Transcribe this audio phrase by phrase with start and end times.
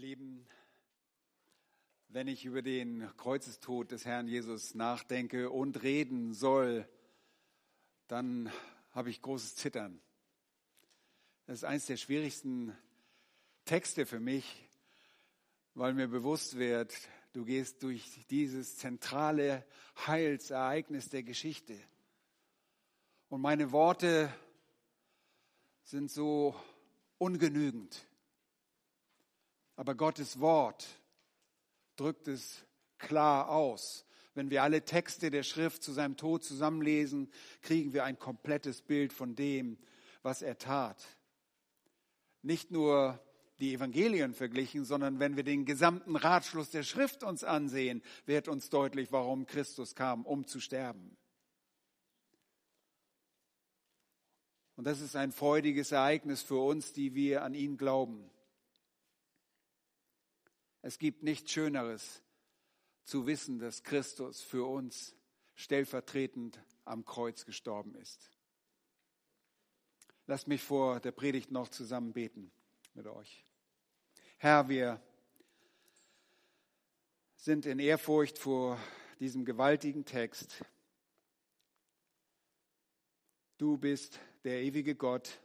[0.00, 0.46] Ihr Lieben,
[2.08, 6.88] wenn ich über den Kreuzestod des Herrn Jesus nachdenke und reden soll,
[8.08, 8.50] dann
[8.92, 10.00] habe ich großes Zittern.
[11.44, 12.74] Das ist eines der schwierigsten
[13.66, 14.66] Texte für mich,
[15.74, 16.96] weil mir bewusst wird,
[17.34, 19.66] du gehst durch dieses zentrale
[20.06, 21.78] Heilsereignis der Geschichte.
[23.28, 24.32] Und meine Worte
[25.82, 26.58] sind so
[27.18, 28.02] ungenügend.
[29.80, 30.86] Aber Gottes Wort
[31.96, 32.66] drückt es
[32.98, 34.04] klar aus.
[34.34, 37.32] Wenn wir alle Texte der Schrift zu seinem Tod zusammenlesen,
[37.62, 39.78] kriegen wir ein komplettes Bild von dem,
[40.22, 41.02] was er tat.
[42.42, 43.24] Nicht nur
[43.58, 48.68] die Evangelien verglichen, sondern wenn wir den gesamten Ratschluss der Schrift uns ansehen, wird uns
[48.68, 51.16] deutlich, warum Christus kam, um zu sterben.
[54.76, 58.30] Und das ist ein freudiges Ereignis für uns, die wir an ihn glauben.
[60.82, 62.22] Es gibt nichts Schöneres
[63.04, 65.14] zu wissen, dass Christus für uns
[65.54, 68.30] stellvertretend am Kreuz gestorben ist.
[70.26, 72.50] Lasst mich vor der Predigt noch zusammen beten
[72.94, 73.44] mit euch.
[74.38, 75.02] Herr, wir
[77.36, 78.78] sind in Ehrfurcht vor
[79.18, 80.64] diesem gewaltigen Text.
[83.58, 85.40] Du bist der ewige Gott,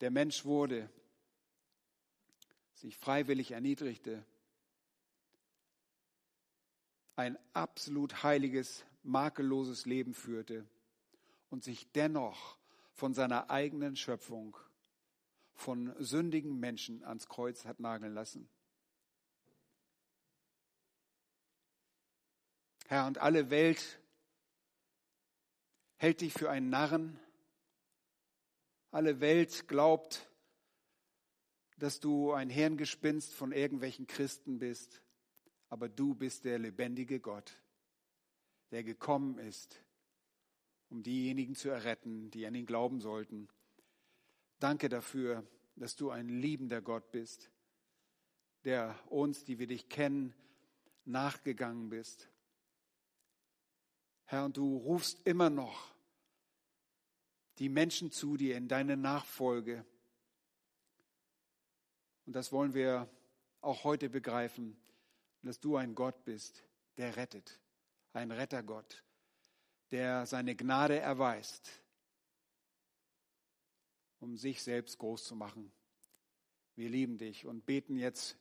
[0.00, 0.90] der Mensch wurde,
[2.74, 4.24] sich freiwillig erniedrigte
[7.16, 10.66] ein absolut heiliges, makelloses Leben führte
[11.50, 12.58] und sich dennoch
[12.92, 14.56] von seiner eigenen Schöpfung,
[15.54, 18.48] von sündigen Menschen ans Kreuz hat nageln lassen.
[22.86, 24.00] Herr, und alle Welt
[25.96, 27.18] hält dich für einen Narren.
[28.90, 30.28] Alle Welt glaubt,
[31.78, 35.03] dass du ein Hirngespinst von irgendwelchen Christen bist
[35.74, 37.60] aber du bist der lebendige Gott,
[38.70, 39.82] der gekommen ist,
[40.88, 43.48] um diejenigen zu erretten, die an ihn glauben sollten.
[44.60, 45.44] Danke dafür,
[45.74, 47.50] dass du ein liebender Gott bist,
[48.62, 50.32] der uns, die wir dich kennen,
[51.06, 52.28] nachgegangen bist.
[54.26, 55.92] Herr, und du rufst immer noch
[57.58, 59.84] die Menschen zu dir in deine Nachfolge.
[62.26, 63.10] Und das wollen wir
[63.60, 64.76] auch heute begreifen
[65.44, 66.64] dass du ein Gott bist,
[66.96, 67.60] der rettet,
[68.12, 69.04] ein Rettergott,
[69.90, 71.82] der seine Gnade erweist,
[74.20, 75.70] um sich selbst groß zu machen.
[76.76, 78.36] Wir lieben dich und beten jetzt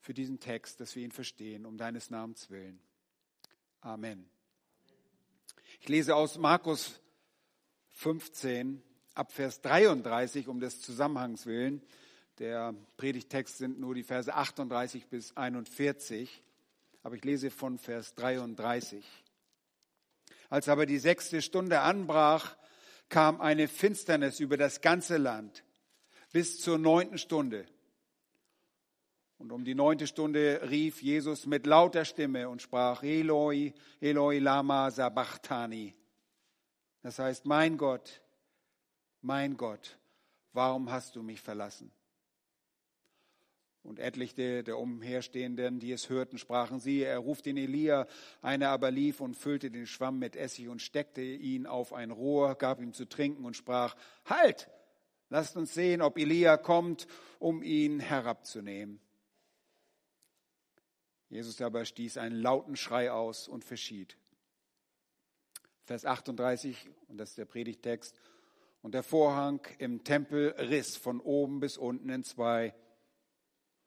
[0.00, 2.80] für diesen Text, dass wir ihn verstehen, um deines Namens willen.
[3.80, 4.30] Amen.
[5.80, 7.00] Ich lese aus Markus
[7.90, 8.82] 15
[9.14, 11.82] ab Vers 33 um des Zusammenhangs willen.
[12.38, 16.42] Der Predigtext sind nur die Verse 38 bis 41,
[17.02, 19.04] aber ich lese von Vers 33.
[20.50, 22.56] Als aber die sechste Stunde anbrach,
[23.08, 25.64] kam eine Finsternis über das ganze Land
[26.32, 27.66] bis zur neunten Stunde.
[29.38, 34.90] Und um die neunte Stunde rief Jesus mit lauter Stimme und sprach, Eloi, Eloi, lama
[34.90, 35.94] sabachthani.
[37.02, 38.20] Das heißt, mein Gott,
[39.22, 39.98] mein Gott,
[40.52, 41.90] warum hast du mich verlassen?
[43.86, 48.08] Und etliche der Umherstehenden, die es hörten, sprachen sie, er ruft den Elia.
[48.42, 52.56] Einer aber lief und füllte den Schwamm mit Essig und steckte ihn auf ein Rohr,
[52.56, 53.94] gab ihm zu trinken und sprach,
[54.24, 54.68] halt,
[55.30, 57.06] lasst uns sehen, ob Elia kommt,
[57.38, 59.00] um ihn herabzunehmen.
[61.28, 64.16] Jesus aber stieß einen lauten Schrei aus und verschied.
[65.84, 68.20] Vers 38, und das ist der Predigtext,
[68.82, 72.74] und der Vorhang im Tempel riss von oben bis unten in zwei,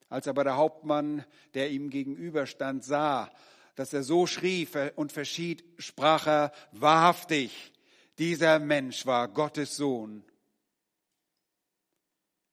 [0.09, 3.31] als aber der Hauptmann, der ihm gegenüberstand, sah,
[3.75, 7.73] dass er so schrie und verschied, sprach er wahrhaftig,
[8.17, 10.23] dieser Mensch war Gottes Sohn.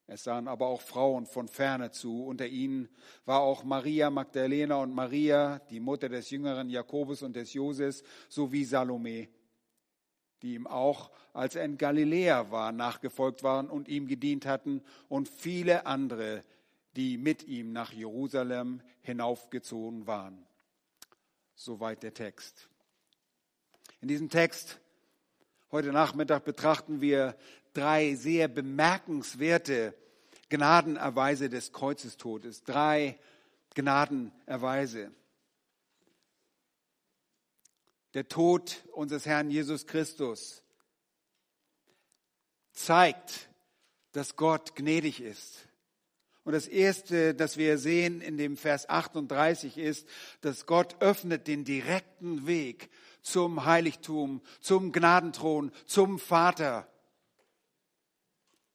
[0.09, 2.25] Es sahen aber auch Frauen von ferne zu.
[2.25, 2.89] Unter ihnen
[3.25, 8.65] war auch Maria Magdalena und Maria, die Mutter des jüngeren Jakobus und des Joses, sowie
[8.65, 9.29] Salome,
[10.43, 15.29] die ihm auch, als er in Galiläa war, nachgefolgt waren und ihm gedient hatten, und
[15.29, 16.45] viele andere,
[16.97, 20.47] die mit ihm nach Jerusalem hinaufgezogen waren.
[21.55, 22.69] Soweit der Text.
[24.01, 24.81] In diesem Text
[25.71, 27.37] heute Nachmittag betrachten wir
[27.75, 29.95] drei sehr bemerkenswerte
[30.49, 32.63] Gnadenerweise des Kreuzestodes.
[32.65, 33.19] Drei
[33.75, 35.13] Gnadenerweise.
[38.15, 40.63] Der Tod unseres Herrn Jesus Christus
[42.73, 43.51] zeigt,
[44.13, 45.69] dass Gott gnädig ist
[46.47, 50.07] Und das erste, das wir sehen in dem Vers 38 ist,
[50.43, 52.89] dass Gott öffnet den direkten Weg
[53.21, 56.89] zum Heiligtum, zum Gnadenthron, zum Vater.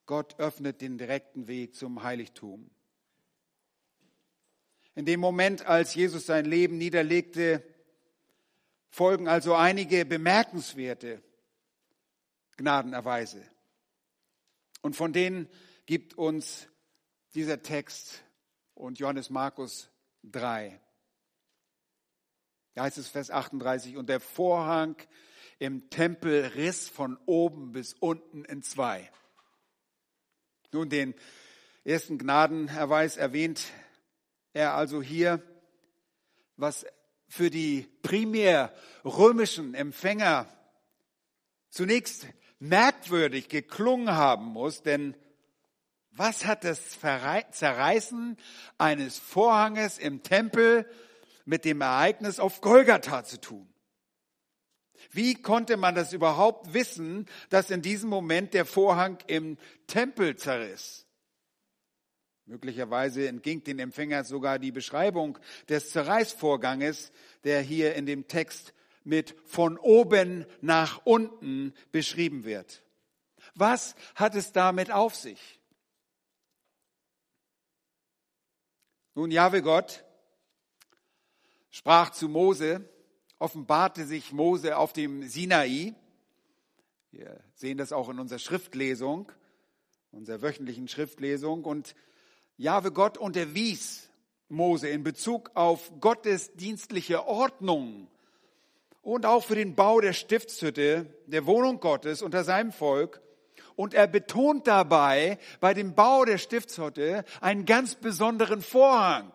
[0.05, 2.69] Gott öffnet den direkten Weg zum Heiligtum.
[4.93, 7.63] In dem Moment, als Jesus sein Leben niederlegte,
[8.89, 11.23] folgen also einige bemerkenswerte
[12.57, 13.41] Gnadenerweise.
[14.81, 15.47] Und von denen
[15.85, 16.67] gibt uns
[17.33, 18.23] dieser Text
[18.73, 19.89] und Johannes Markus
[20.23, 20.79] 3.
[22.73, 24.95] Da heißt es Vers 38, und der Vorhang
[25.59, 29.11] im Tempel riss von oben bis unten in zwei.
[30.71, 31.13] Nun, den
[31.83, 33.61] ersten Gnadenerweis erwähnt
[34.53, 35.41] er also hier,
[36.55, 36.85] was
[37.27, 38.73] für die primär
[39.05, 40.47] römischen Empfänger
[41.69, 42.27] zunächst
[42.59, 45.15] merkwürdig geklungen haben muss, denn
[46.11, 48.37] was hat das Zerreißen
[48.77, 50.85] eines Vorhanges im Tempel
[51.45, 53.67] mit dem Ereignis auf Golgatha zu tun?
[55.09, 61.07] Wie konnte man das überhaupt wissen, dass in diesem Moment der Vorhang im Tempel zerriss?
[62.45, 65.37] Möglicherweise entging den Empfänger sogar die Beschreibung
[65.69, 67.11] des Zerreißvorganges,
[67.43, 68.73] der hier in dem Text
[69.03, 72.83] mit von oben nach unten beschrieben wird.
[73.55, 75.60] Was hat es damit auf sich?
[79.13, 80.05] Nun, Jahwe Gott
[81.69, 82.89] sprach zu Mose,
[83.39, 85.95] offenbarte sich Mose auf dem Sinai.
[87.11, 89.29] Wir sehen das auch in unserer Schriftlesung,
[90.13, 91.65] unserer wöchentlichen Schriftlesung.
[91.65, 91.93] Und
[92.55, 94.09] Jahwe Gott unterwies
[94.47, 98.07] Mose in Bezug auf gottesdienstliche Ordnung
[99.01, 103.21] und auch für den Bau der Stiftshütte, der Wohnung Gottes unter seinem Volk.
[103.81, 109.33] Und er betont dabei bei dem Bau der Stiftshütte einen ganz besonderen Vorhang.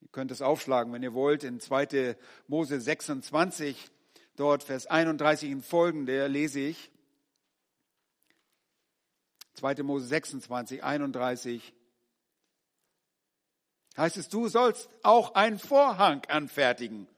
[0.00, 2.14] Ihr könnt es aufschlagen, wenn ihr wollt, in 2.
[2.46, 3.90] Mose 26,
[4.36, 6.92] dort Vers 31 und folgende lese ich.
[9.54, 9.82] 2.
[9.82, 11.74] Mose 26, 31
[13.96, 17.08] heißt es, du sollst auch einen Vorhang anfertigen.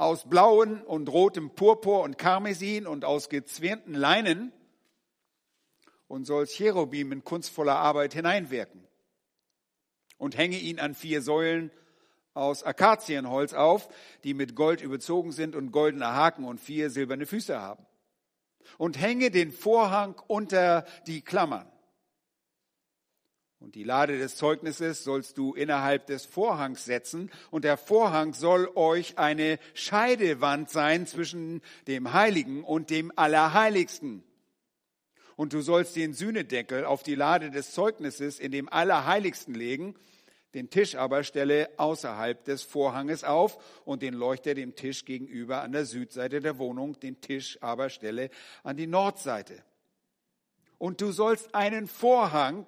[0.00, 4.50] Aus blauen und rotem Purpur und Karmesin und aus gezwirnten Leinen
[6.08, 8.82] und sollst Cherubim in kunstvoller Arbeit hineinwirken.
[10.16, 11.70] Und hänge ihn an vier Säulen
[12.32, 13.90] aus Akazienholz auf,
[14.24, 17.84] die mit Gold überzogen sind und goldene Haken und vier silberne Füße haben.
[18.78, 21.70] Und hänge den Vorhang unter die Klammern.
[23.60, 27.30] Und die Lade des Zeugnisses sollst du innerhalb des Vorhangs setzen.
[27.50, 34.24] Und der Vorhang soll euch eine Scheidewand sein zwischen dem Heiligen und dem Allerheiligsten.
[35.36, 39.94] Und du sollst den Sühnedeckel auf die Lade des Zeugnisses in dem Allerheiligsten legen.
[40.54, 45.72] Den Tisch aber stelle außerhalb des Vorhanges auf und den Leuchter dem Tisch gegenüber an
[45.72, 46.98] der Südseite der Wohnung.
[46.98, 48.30] Den Tisch aber stelle
[48.64, 49.62] an die Nordseite.
[50.78, 52.66] Und du sollst einen Vorhang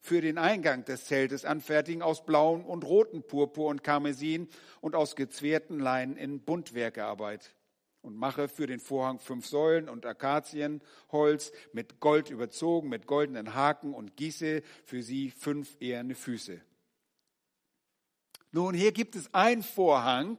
[0.00, 4.48] für den Eingang des Zeltes anfertigen aus blauen und roten Purpur und Karmesin
[4.80, 7.54] und aus gezwirrten Leinen in Buntwerkearbeit.
[8.02, 13.92] Und mache für den Vorhang fünf Säulen und Akazienholz mit Gold überzogen, mit goldenen Haken
[13.92, 16.62] und gieße für sie fünf eherne Füße.
[18.52, 20.38] Nun, hier gibt es einen Vorhang,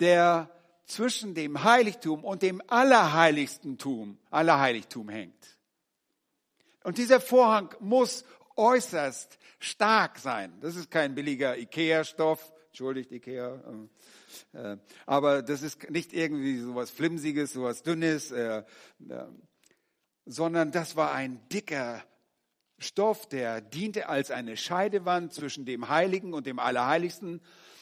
[0.00, 0.50] der
[0.86, 5.53] zwischen dem Heiligtum und dem Allerheiligstentum, Allerheiligtum hängt.
[6.84, 8.24] Und dieser Vorhang muss
[8.56, 10.52] äußerst stark sein.
[10.60, 13.88] Das ist kein billiger Ikea-Stoff, entschuldigt Ikea,
[14.52, 18.62] äh, äh, aber das ist nicht irgendwie sowas Flimsiges, sowas Dünnes, äh,
[20.26, 22.04] sondern das war ein dicker
[22.78, 27.40] Stoff, der diente als eine Scheidewand zwischen dem Heiligen und dem Allerheiligsten.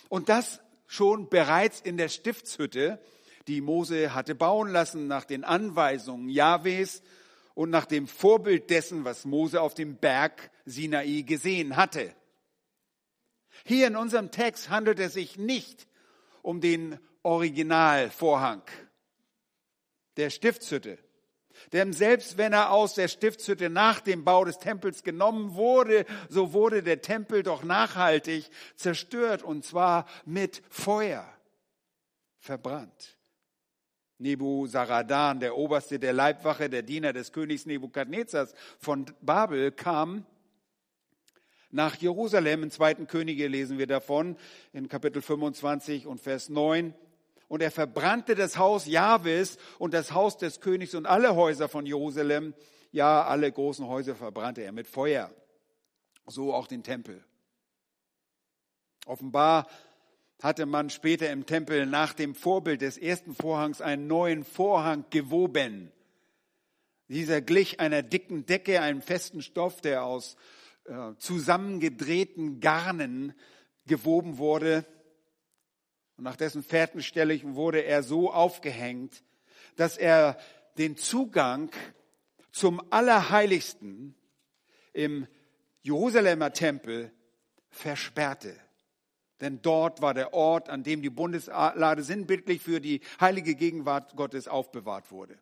[0.09, 3.01] Und das schon bereits in der Stiftshütte,
[3.49, 7.03] die Mose hatte bauen lassen nach den Anweisungen Jahwes
[7.55, 12.15] und nach dem Vorbild dessen, was Mose auf dem Berg Sinai gesehen hatte.
[13.65, 15.87] Hier in unserem Text handelt es sich nicht
[16.43, 18.63] um den Originalvorhang
[20.17, 20.99] der Stiftshütte.
[21.73, 26.53] Denn selbst wenn er aus der Stiftshütte nach dem Bau des Tempels genommen wurde, so
[26.53, 31.27] wurde der Tempel doch nachhaltig zerstört und zwar mit Feuer
[32.39, 33.19] verbrannt.
[34.23, 40.25] Nebuzaradan, der Oberste der Leibwache, der Diener des Königs Nebukadnezars von Babel, kam
[41.71, 42.63] nach Jerusalem.
[42.63, 44.37] In zweiten Könige lesen wir davon
[44.73, 46.95] in Kapitel 25 und Vers 9.
[47.49, 51.85] Und er verbrannte das Haus Jahwes und das Haus des Königs und alle Häuser von
[51.85, 52.55] Jerusalem.
[52.93, 55.31] Ja, alle großen Häuser verbrannte er mit Feuer.
[56.27, 57.25] So auch den Tempel.
[59.07, 59.67] Offenbar
[60.43, 65.93] hatte man später im Tempel nach dem Vorbild des ersten Vorhangs einen neuen Vorhang gewoben.
[67.07, 70.37] Dieser glich einer dicken Decke, einem festen Stoff, der aus
[70.85, 73.35] äh, zusammengedrehten Garnen
[73.87, 74.85] gewoben wurde.
[76.17, 79.23] Und nach dessen Fertigstellung wurde er so aufgehängt,
[79.77, 80.37] dass er
[80.77, 81.71] den Zugang
[82.51, 84.17] zum Allerheiligsten
[84.93, 85.29] im
[85.83, 87.13] Jerusalemer Tempel
[87.71, 88.62] versperrte.
[89.43, 94.47] Denn dort war der Ort, an dem die Bundeslade sinnbildlich für die heilige Gegenwart Gottes
[94.47, 95.37] aufbewahrt wurde.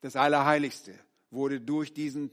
[0.00, 0.98] Das Allerheiligste
[1.30, 2.30] wurde durch diesen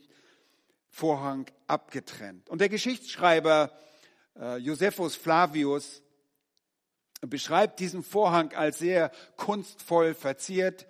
[0.88, 2.50] Vorhang abgetrennt.
[2.50, 3.78] Und der Geschichtsschreiber
[4.40, 6.02] äh, Josephus Flavius
[7.20, 10.88] beschreibt diesen Vorhang als sehr kunstvoll verziert,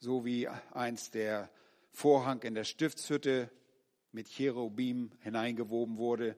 [0.00, 1.48] so wie einst der
[1.92, 3.50] Vorhang in der Stiftshütte
[4.10, 6.36] mit Cherubim hineingewoben wurde.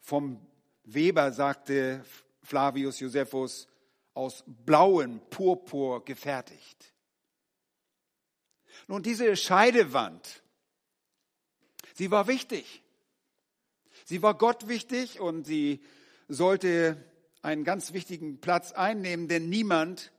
[0.00, 0.44] Vom
[0.86, 2.04] Weber sagte
[2.42, 3.68] Flavius Josephus,
[4.14, 6.94] aus blauen Purpur gefertigt.
[8.86, 10.42] Nun, diese Scheidewand,
[11.94, 12.82] sie war wichtig.
[14.04, 15.82] Sie war Gott wichtig und sie
[16.28, 16.96] sollte
[17.42, 20.12] einen ganz wichtigen Platz einnehmen, denn niemand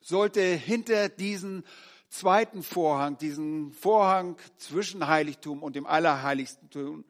[0.00, 1.64] sollte hinter diesen
[2.08, 7.04] zweiten Vorhang, diesen Vorhang zwischen Heiligtum und dem Allerheiligtum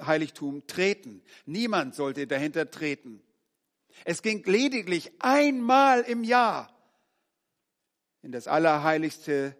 [0.00, 1.22] Heiligtum treten.
[1.46, 3.22] Niemand sollte dahinter treten.
[4.04, 6.70] Es ging lediglich einmal im Jahr
[8.22, 9.56] in das Allerheiligste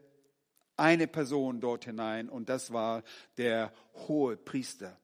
[0.77, 3.05] eine Person dort hinein und das war
[3.37, 3.73] der
[4.09, 4.99] hohe Priester.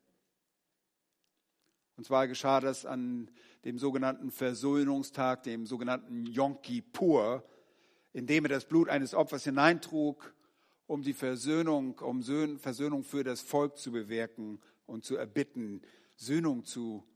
[1.97, 3.31] Und zwar geschah das an
[3.65, 7.45] dem sogenannten Versöhnungstag, dem sogenannten Yom Kippur,
[8.13, 10.35] indem er das Blut eines Opfers hineintrug,
[10.87, 12.23] um die Versöhnung, um
[12.59, 15.83] Versöhnung für das Volk zu bewirken und zu erbitten,
[16.17, 17.07] Söhnung zu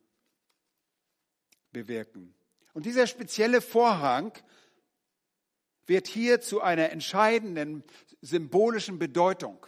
[1.73, 2.35] bewirken.
[2.73, 4.33] Und dieser spezielle Vorhang
[5.87, 7.85] wird hier zu einer entscheidenden
[8.23, 9.67] symbolischen Bedeutung.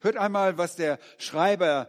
[0.00, 1.88] Hört einmal, was der Schreiber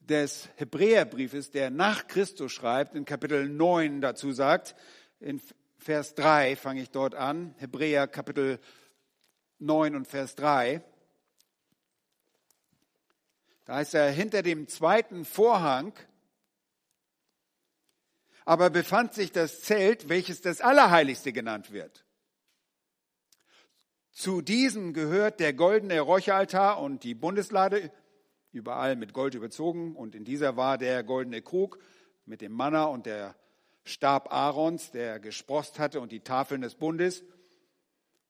[0.00, 4.74] des Hebräerbriefes, der nach Christus schreibt, in Kapitel 9 dazu sagt.
[5.20, 5.40] In
[5.78, 7.54] Vers 3 fange ich dort an.
[7.58, 8.58] Hebräer Kapitel
[9.58, 10.82] 9 und Vers 3.
[13.70, 15.92] Da ist er hinter dem zweiten Vorhang,
[18.44, 22.04] aber befand sich das Zelt, welches das Allerheiligste genannt wird.
[24.10, 27.92] Zu diesem gehört der goldene Räucheraltar und die Bundeslade
[28.50, 29.94] überall mit Gold überzogen.
[29.94, 31.78] Und in dieser war der goldene Krug
[32.24, 33.36] mit dem Manna und der
[33.84, 37.22] Stab Aarons, der gesprost hatte, und die Tafeln des Bundes.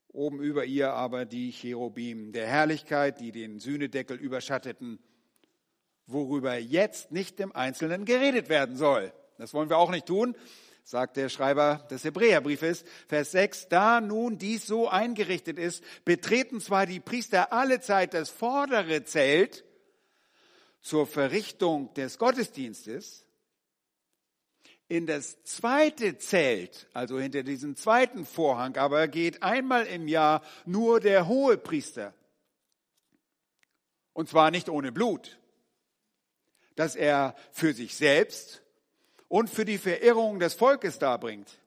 [0.09, 5.03] Oben über ihr aber die Cherubim der Herrlichkeit, die den Sühnedeckel überschatteten,
[6.13, 9.13] worüber jetzt nicht im Einzelnen geredet werden soll.
[9.39, 10.37] Das wollen wir auch nicht tun,
[10.85, 16.87] sagt der Schreiber des Hebräerbriefes, Vers 6, da nun dies so eingerichtet ist, betreten zwar
[16.87, 19.65] die Priester alle Zeit das vordere Zelt,
[20.81, 23.27] zur Verrichtung des Gottesdienstes
[24.89, 30.99] in das zweite Zelt, also hinter diesem zweiten Vorhang, aber geht einmal im Jahr nur
[30.99, 32.13] der hohe Priester.
[34.13, 35.39] Und zwar nicht ohne Blut,
[36.81, 38.63] dass er für sich selbst
[39.29, 41.61] und für die Verirrung des Volkes darbringt.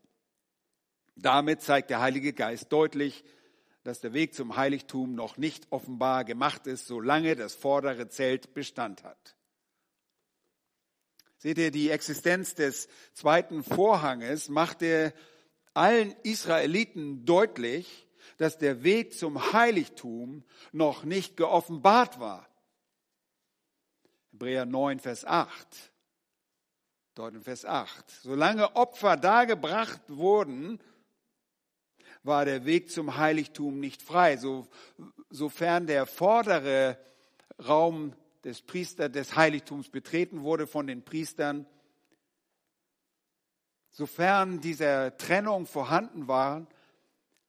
[1.16, 3.24] Damit zeigt der Heilige Geist deutlich,
[3.84, 9.04] dass der Weg zum Heiligtum noch nicht offenbar gemacht ist, solange das vordere Zelt Bestand
[9.04, 9.36] hat.
[11.38, 15.14] Seht ihr, die Existenz des zweiten Vorhanges machte
[15.76, 18.08] allen Israeliten deutlich,
[18.40, 22.50] dass der Weg zum Heiligtum noch nicht geoffenbart war.
[24.34, 25.92] Hebräer 9, Vers 8.
[27.14, 28.10] Dort in Vers 8.
[28.24, 30.80] Solange Opfer dargebracht wurden,
[32.24, 34.38] war der Weg zum Heiligtum nicht frei.
[34.38, 34.68] So,
[35.30, 36.98] sofern der vordere
[37.64, 41.68] Raum des Priesters des Heiligtums betreten wurde von den Priestern,
[43.92, 46.66] sofern diese Trennung vorhanden war,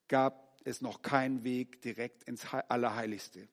[0.08, 3.48] gab es noch keinen Weg direkt ins Allerheiligste.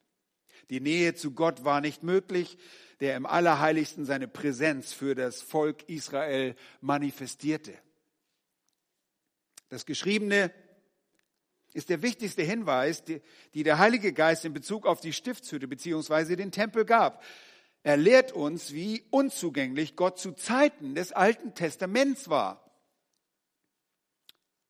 [0.69, 2.57] Die Nähe zu Gott war nicht möglich,
[3.01, 7.73] der im Allerheiligsten seine Präsenz für das Volk Israel manifestierte.
[9.69, 10.53] Das Geschriebene
[11.73, 13.21] ist der wichtigste Hinweis, die,
[13.63, 17.23] der Heilige Geist in Bezug auf die Stiftshütte beziehungsweise den Tempel gab.
[17.83, 22.71] er lehrt uns, wie unzugänglich Gott zu Zeiten des Alten Testaments war.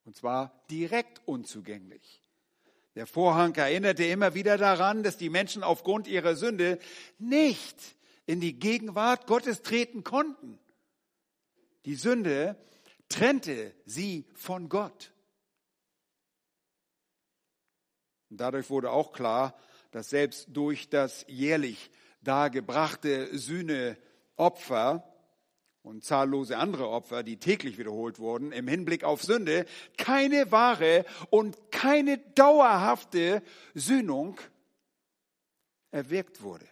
[0.05, 2.21] Und zwar direkt unzugänglich.
[2.95, 6.79] Der Vorhang erinnerte immer wieder daran, dass die Menschen aufgrund ihrer Sünde
[7.17, 7.97] nicht
[8.31, 10.57] in die Gegenwart Gottes treten konnten.
[11.83, 12.55] Die Sünde
[13.09, 15.11] trennte sie von Gott.
[18.29, 19.59] Und dadurch wurde auch klar,
[19.91, 25.03] dass selbst durch das jährlich dargebrachte Sühneopfer
[25.81, 29.65] und zahllose andere Opfer, die täglich wiederholt wurden, im Hinblick auf Sünde,
[29.97, 34.39] keine wahre und keine dauerhafte Sühnung
[35.91, 36.71] erwirkt wurde.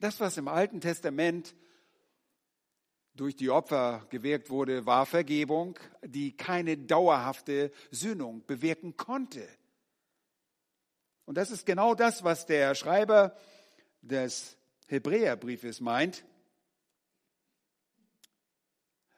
[0.00, 1.54] Das, was im Alten Testament
[3.14, 9.46] durch die Opfer gewirkt wurde, war Vergebung, die keine dauerhafte Sühnung bewirken konnte.
[11.24, 13.36] Und das ist genau das, was der Schreiber
[14.00, 16.24] des Hebräerbriefes meint,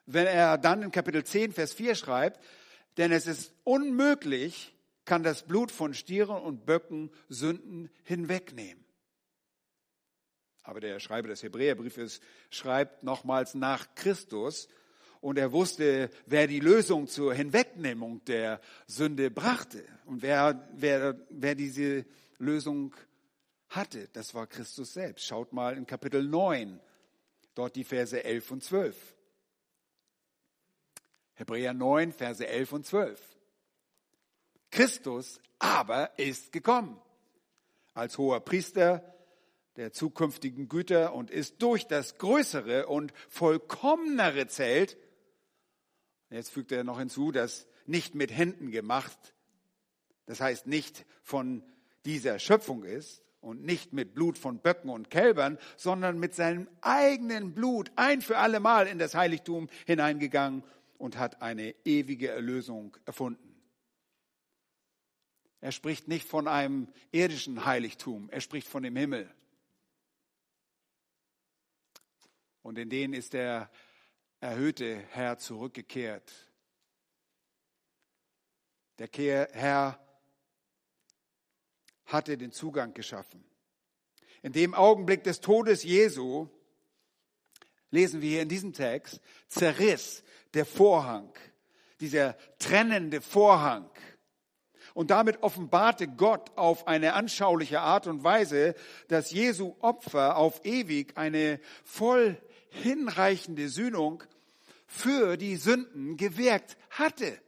[0.07, 2.43] wenn er dann in Kapitel 10, Vers 4 schreibt,
[2.97, 8.83] denn es ist unmöglich, kann das Blut von Stieren und Böcken Sünden hinwegnehmen.
[10.63, 14.67] Aber der Schreiber des Hebräerbriefes schreibt nochmals nach Christus
[15.19, 21.55] und er wusste, wer die Lösung zur Hinwegnehmung der Sünde brachte und wer, wer, wer
[21.55, 22.05] diese
[22.37, 22.93] Lösung
[23.69, 24.09] hatte.
[24.13, 25.25] Das war Christus selbst.
[25.25, 26.79] Schaut mal in Kapitel 9,
[27.55, 29.15] dort die Verse 11 und 12.
[31.35, 33.21] Hebräer 9, Verse 11 und 12.
[34.69, 36.99] Christus aber ist gekommen
[37.93, 39.03] als hoher Priester
[39.77, 44.97] der zukünftigen Güter und ist durch das größere und vollkommenere Zelt
[46.31, 49.35] Jetzt fügt er noch hinzu, dass nicht mit Händen gemacht,
[50.25, 51.61] das heißt nicht von
[52.05, 57.53] dieser Schöpfung ist und nicht mit Blut von Böcken und Kälbern, sondern mit seinem eigenen
[57.53, 60.63] Blut ein für alle Mal in das Heiligtum hineingegangen
[60.97, 63.49] und hat eine ewige Erlösung erfunden.
[65.59, 69.29] Er spricht nicht von einem irdischen Heiligtum, er spricht von dem Himmel.
[72.63, 73.69] Und in denen ist der
[74.39, 76.31] erhöhte Herr zurückgekehrt.
[78.99, 79.09] Der
[79.53, 79.99] Herr
[82.05, 83.43] hatte den Zugang geschaffen.
[84.41, 86.47] In dem Augenblick des Todes Jesu,
[87.91, 91.31] lesen wir hier in diesem Text, zerriss der Vorhang,
[91.99, 93.89] dieser trennende Vorhang.
[94.93, 98.75] Und damit offenbarte Gott auf eine anschauliche Art und Weise,
[99.07, 104.23] dass Jesu Opfer auf ewig eine voll hinreichende Sühnung
[104.87, 107.39] für die Sünden gewirkt hatte.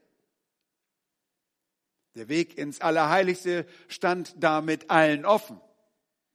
[2.15, 5.59] Der Weg ins Allerheiligste stand damit allen offen.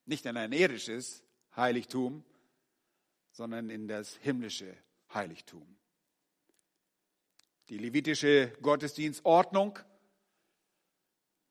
[0.06, 1.22] Nicht in ein irdisches
[1.54, 2.24] Heiligtum,
[3.30, 4.76] sondern in das himmlische
[5.14, 5.76] Heiligtum.
[7.68, 9.78] Die levitische Gottesdienstordnung,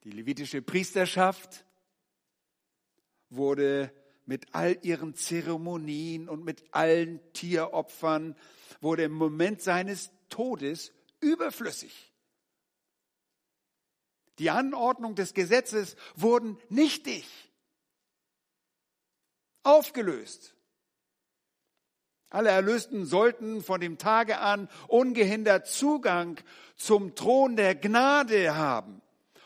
[0.04, 1.66] die levitische Priesterschaft
[3.30, 3.92] wurde
[4.28, 8.36] mit all ihren Zeremonien und mit allen Tieropfern,
[8.82, 12.14] wurde im Moment seines Todes überflüssig.
[14.38, 17.26] Die Anordnung des Gesetzes wurden nichtig,
[19.64, 20.54] aufgelöst.
[22.30, 26.40] Alle Erlösten sollten von dem Tage an ungehindert Zugang
[26.76, 29.02] zum Thron der Gnade haben.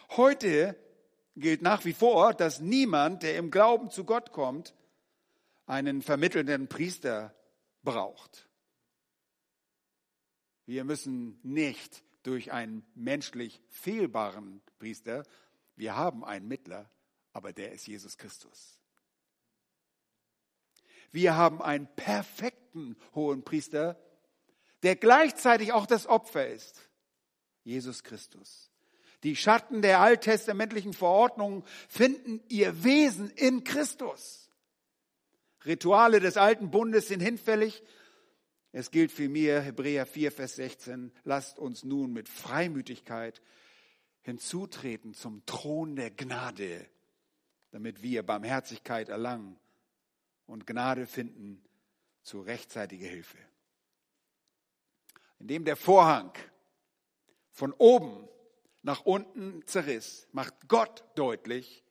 [0.10, 0.76] Heute
[1.42, 4.74] gilt nach wie vor, dass niemand, der im Glauben zu Gott kommt,
[5.66, 7.36] einen vermittelnden Priester
[7.84, 8.48] braucht.
[10.66, 15.24] Wir müssen nicht durch einen menschlich fehlbaren Priester,
[15.76, 16.90] wir haben einen Mittler,
[17.34, 18.80] aber der ist Jesus Christus.
[21.12, 24.00] Wir haben einen perfekten hohen Priester,
[24.84, 26.90] der gleichzeitig auch das Opfer ist.
[27.64, 28.71] Jesus Christus.
[29.24, 34.50] Die Schatten der alttestamentlichen Verordnungen finden ihr Wesen in Christus.
[35.66, 37.84] Rituale des alten Bundes sind hinfällig.
[38.72, 43.42] Es gilt für mir, Hebräer 4, Vers 16, lasst uns nun mit Freimütigkeit
[44.22, 46.88] hinzutreten zum Thron der Gnade,
[47.72, 49.60] damit wir Barmherzigkeit erlangen
[50.46, 51.64] und Gnade finden
[52.24, 53.38] zu rechtzeitiger Hilfe.
[55.40, 56.32] Indem der Vorhang
[57.52, 58.28] von oben
[58.84, 61.84] nach unten zerriss, macht Gott deutlich,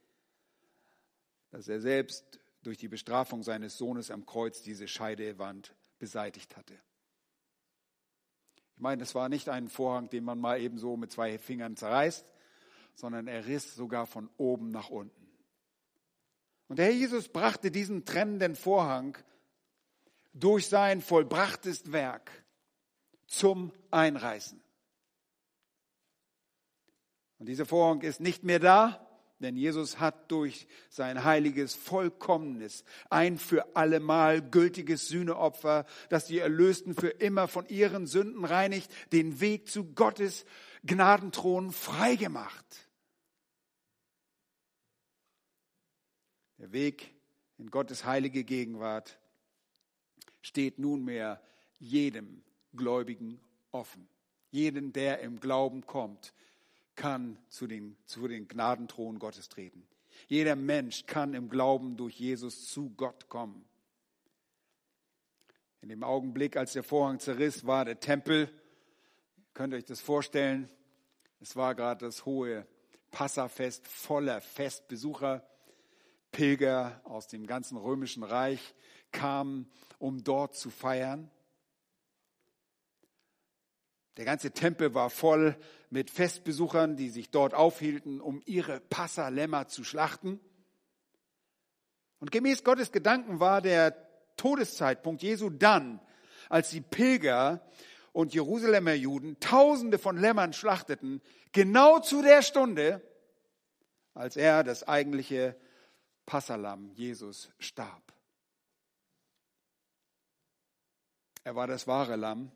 [1.51, 6.75] dass er selbst durch die Bestrafung seines Sohnes am Kreuz diese Scheidewand beseitigt hatte.
[8.77, 11.77] Ich meine, es war nicht ein Vorhang, den man mal eben so mit zwei Fingern
[11.77, 12.25] zerreißt,
[12.95, 15.29] sondern er riss sogar von oben nach unten.
[16.69, 19.19] Und der Herr Jesus brachte diesen trennenden Vorhang
[20.33, 22.31] durch sein vollbrachtes Werk
[23.27, 24.63] zum Einreißen.
[27.41, 29.07] Und dieser Vorhang ist nicht mehr da,
[29.39, 36.95] denn Jesus hat durch sein heiliges, vollkommenes, ein für allemal gültiges Sühneopfer, das die Erlösten
[36.95, 40.45] für immer von ihren Sünden reinigt, den Weg zu Gottes
[40.85, 42.91] Gnadenthron freigemacht.
[46.59, 47.15] Der Weg
[47.57, 49.19] in Gottes heilige Gegenwart
[50.43, 51.41] steht nunmehr
[51.79, 52.43] jedem
[52.75, 54.07] Gläubigen offen.
[54.51, 56.35] Jeden, der im Glauben kommt,
[57.01, 59.87] kann zu den, zu den Gnadenthron Gottes treten.
[60.29, 63.65] Jeder Mensch kann im Glauben durch Jesus zu Gott kommen.
[65.81, 68.51] In dem Augenblick, als der Vorhang zerriss, war der Tempel,
[69.55, 70.69] könnt ihr euch das vorstellen,
[71.41, 72.67] es war gerade das hohe
[73.11, 75.43] Passafest voller Festbesucher.
[76.33, 78.75] Pilger aus dem ganzen römischen Reich
[79.11, 81.31] kamen, um dort zu feiern.
[84.21, 85.57] Der ganze Tempel war voll
[85.89, 90.39] mit Festbesuchern, die sich dort aufhielten, um ihre Passalämmer zu schlachten.
[92.19, 93.97] Und gemäß Gottes Gedanken war der
[94.37, 96.03] Todeszeitpunkt Jesu dann,
[96.51, 97.67] als die Pilger
[98.13, 103.01] und Jerusalemer Juden Tausende von Lämmern schlachteten, genau zu der Stunde,
[104.13, 105.57] als er, das eigentliche
[106.27, 108.13] Passalam, Jesus, starb.
[111.43, 112.53] Er war das wahre Lamm,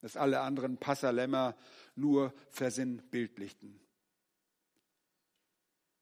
[0.00, 1.56] das alle anderen Passalämmer
[1.94, 3.80] nur versinnbildlichten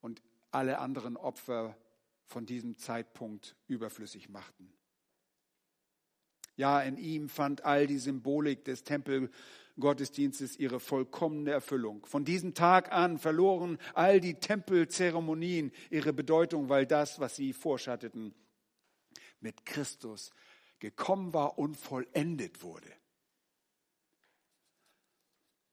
[0.01, 1.77] und alle anderen Opfer
[2.25, 4.73] von diesem Zeitpunkt überflüssig machten.
[6.57, 12.07] Ja, in ihm fand all die Symbolik des Tempelgottesdienstes ihre vollkommene Erfüllung.
[12.07, 18.35] Von diesem Tag an verloren all die Tempelzeremonien ihre Bedeutung, weil das, was sie vorschatteten,
[19.41, 20.31] mit Christus
[20.79, 22.91] gekommen war und vollendet wurde.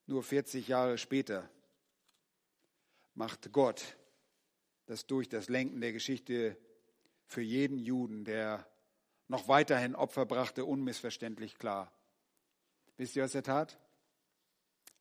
[0.05, 1.49] Nur 40 Jahre später
[3.15, 3.97] macht Gott
[4.85, 6.57] das durch das Lenken der Geschichte
[7.25, 8.67] für jeden Juden, der
[9.27, 11.91] noch weiterhin Opfer brachte, unmissverständlich klar.
[12.97, 13.79] Wisst ihr, was er tat?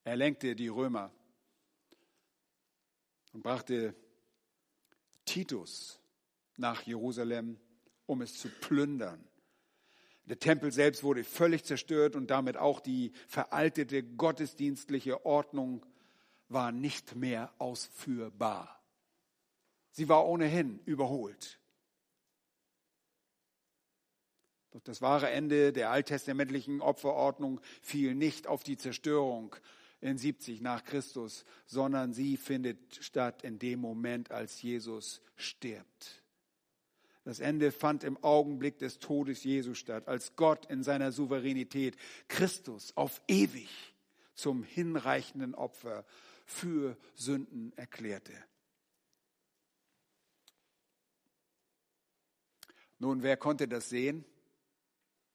[0.03, 1.11] Er lenkte die Römer
[3.33, 3.95] und brachte
[5.25, 5.99] Titus
[6.57, 7.59] nach Jerusalem,
[8.05, 9.23] um es zu plündern.
[10.25, 15.85] Der Tempel selbst wurde völlig zerstört und damit auch die veraltete gottesdienstliche Ordnung
[16.47, 18.81] war nicht mehr ausführbar.
[19.91, 21.59] Sie war ohnehin überholt.
[24.71, 29.55] Doch das wahre Ende der alttestamentlichen Opferordnung fiel nicht auf die Zerstörung
[30.01, 36.22] in 70 nach Christus, sondern sie findet statt in dem Moment, als Jesus stirbt.
[37.23, 41.95] Das Ende fand im Augenblick des Todes Jesu statt, als Gott in seiner Souveränität
[42.27, 43.69] Christus auf ewig
[44.33, 46.05] zum hinreichenden Opfer
[46.45, 48.33] für Sünden erklärte.
[52.99, 54.25] Nun, wer konnte das sehen?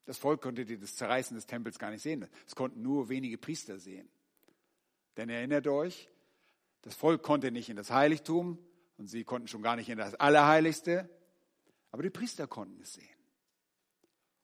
[0.04, 2.26] Das Volk konnte das Zerreißen des Tempels gar nicht sehen.
[2.46, 4.08] Es konnten nur wenige Priester sehen.
[5.18, 6.08] Denn erinnert euch,
[6.82, 8.58] das Volk konnte nicht in das Heiligtum
[8.96, 11.10] und sie konnten schon gar nicht in das Allerheiligste.
[11.90, 13.08] Aber die Priester konnten es sehen.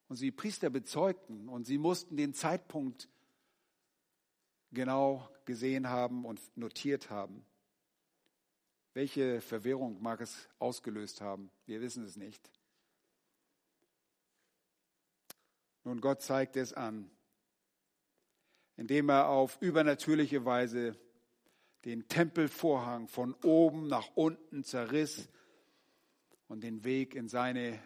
[0.09, 3.09] Und die Priester bezeugten und sie mussten den Zeitpunkt
[4.71, 7.45] genau gesehen haben und notiert haben.
[8.93, 11.51] Welche Verwirrung mag es ausgelöst haben?
[11.67, 12.51] Wir wissen es nicht.
[15.85, 17.11] Nun, Gott zeigt es an,
[18.77, 20.99] indem er auf übernatürliche Weise
[21.85, 25.29] den Tempelvorhang von oben nach unten zerriss
[26.49, 27.79] und den Weg in seine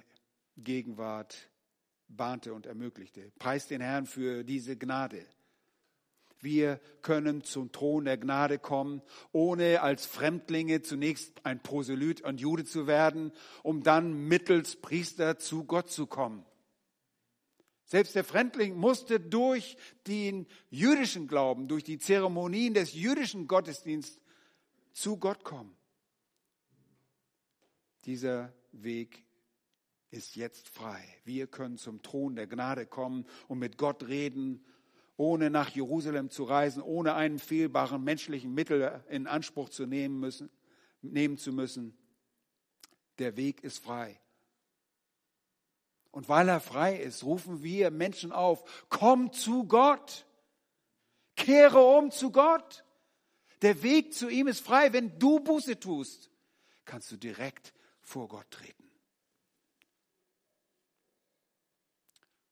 [0.57, 1.51] Gegenwart
[2.09, 3.33] bahnte und ermöglichte.
[3.39, 5.25] Preis den Herrn für diese Gnade.
[6.41, 12.65] Wir können zum Thron der Gnade kommen, ohne als Fremdlinge zunächst ein Proselyt und Jude
[12.65, 16.45] zu werden, um dann mittels Priester zu Gott zu kommen.
[17.85, 24.21] Selbst der Fremdling musste durch den jüdischen Glauben, durch die Zeremonien des jüdischen Gottesdienstes
[24.93, 25.78] zu Gott kommen.
[28.05, 29.25] Dieser Weg
[30.11, 31.03] ist jetzt frei.
[31.25, 34.65] Wir können zum Thron der Gnade kommen und mit Gott reden,
[35.17, 40.49] ohne nach Jerusalem zu reisen, ohne einen fehlbaren menschlichen Mittel in Anspruch zu nehmen, müssen,
[41.03, 41.97] nehmen zu müssen.
[43.19, 44.19] Der Weg ist frei.
[46.11, 50.25] Und weil er frei ist, rufen wir Menschen auf, komm zu Gott.
[51.37, 52.85] Kehre um zu Gott.
[53.63, 54.93] Der Weg zu ihm ist frei.
[54.93, 56.31] Wenn du Buße tust,
[56.85, 57.75] kannst du direkt
[58.09, 58.91] vor Gott treten.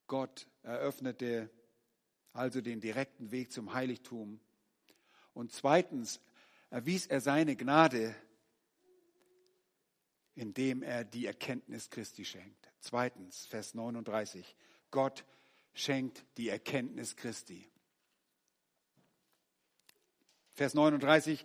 [0.05, 1.49] Gott eröffnete
[2.31, 4.39] also den direkten Weg zum Heiligtum.
[5.33, 6.21] Und zweitens
[6.69, 8.15] erwies er seine Gnade,
[10.35, 12.71] indem er die Erkenntnis Christi schenkt.
[12.79, 14.55] Zweitens, Vers 39.
[14.91, 15.25] Gott
[15.73, 17.67] schenkt die Erkenntnis Christi.
[20.53, 21.43] Vers 39.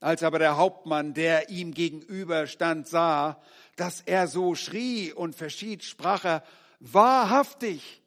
[0.00, 3.40] Als aber der Hauptmann, der ihm gegenüber stand, sah,
[3.76, 6.42] dass er so schrie und verschied, sprach er,
[6.80, 8.02] wahrhaftig,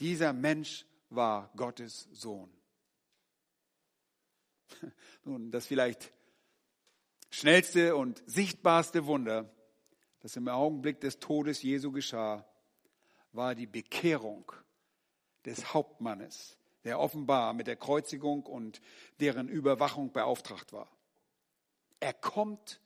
[0.00, 2.50] dieser Mensch war Gottes Sohn.
[5.24, 6.10] Nun, das vielleicht
[7.30, 9.54] schnellste und sichtbarste Wunder,
[10.20, 12.46] das im Augenblick des Todes Jesu geschah,
[13.32, 14.50] war die Bekehrung
[15.44, 18.80] des Hauptmannes, der offenbar mit der Kreuzigung und
[19.20, 20.95] deren Überwachung beauftragt war.
[22.00, 22.80] Er kommt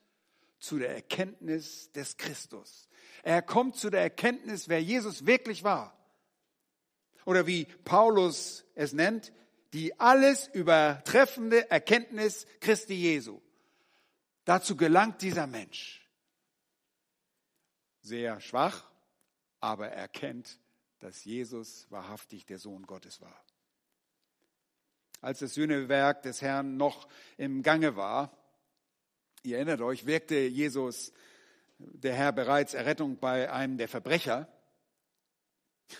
[0.59, 2.87] zu der Erkenntnis des Christus.
[3.23, 5.97] Er kommt zu der Erkenntnis, wer Jesus wirklich war.
[7.25, 9.33] Oder wie Paulus es nennt,
[9.73, 13.41] die alles übertreffende Erkenntnis Christi Jesu.
[14.45, 16.09] Dazu gelangt dieser Mensch.
[18.01, 18.89] Sehr schwach,
[19.59, 20.59] aber er kennt,
[20.99, 23.43] dass Jesus wahrhaftig der Sohn Gottes war.
[25.21, 28.35] Als das Sühnewerk des Herrn noch im Gange war,
[29.43, 31.11] ihr erinnert euch, wirkte Jesus,
[31.77, 34.47] der Herr, bereits Errettung bei einem der Verbrecher.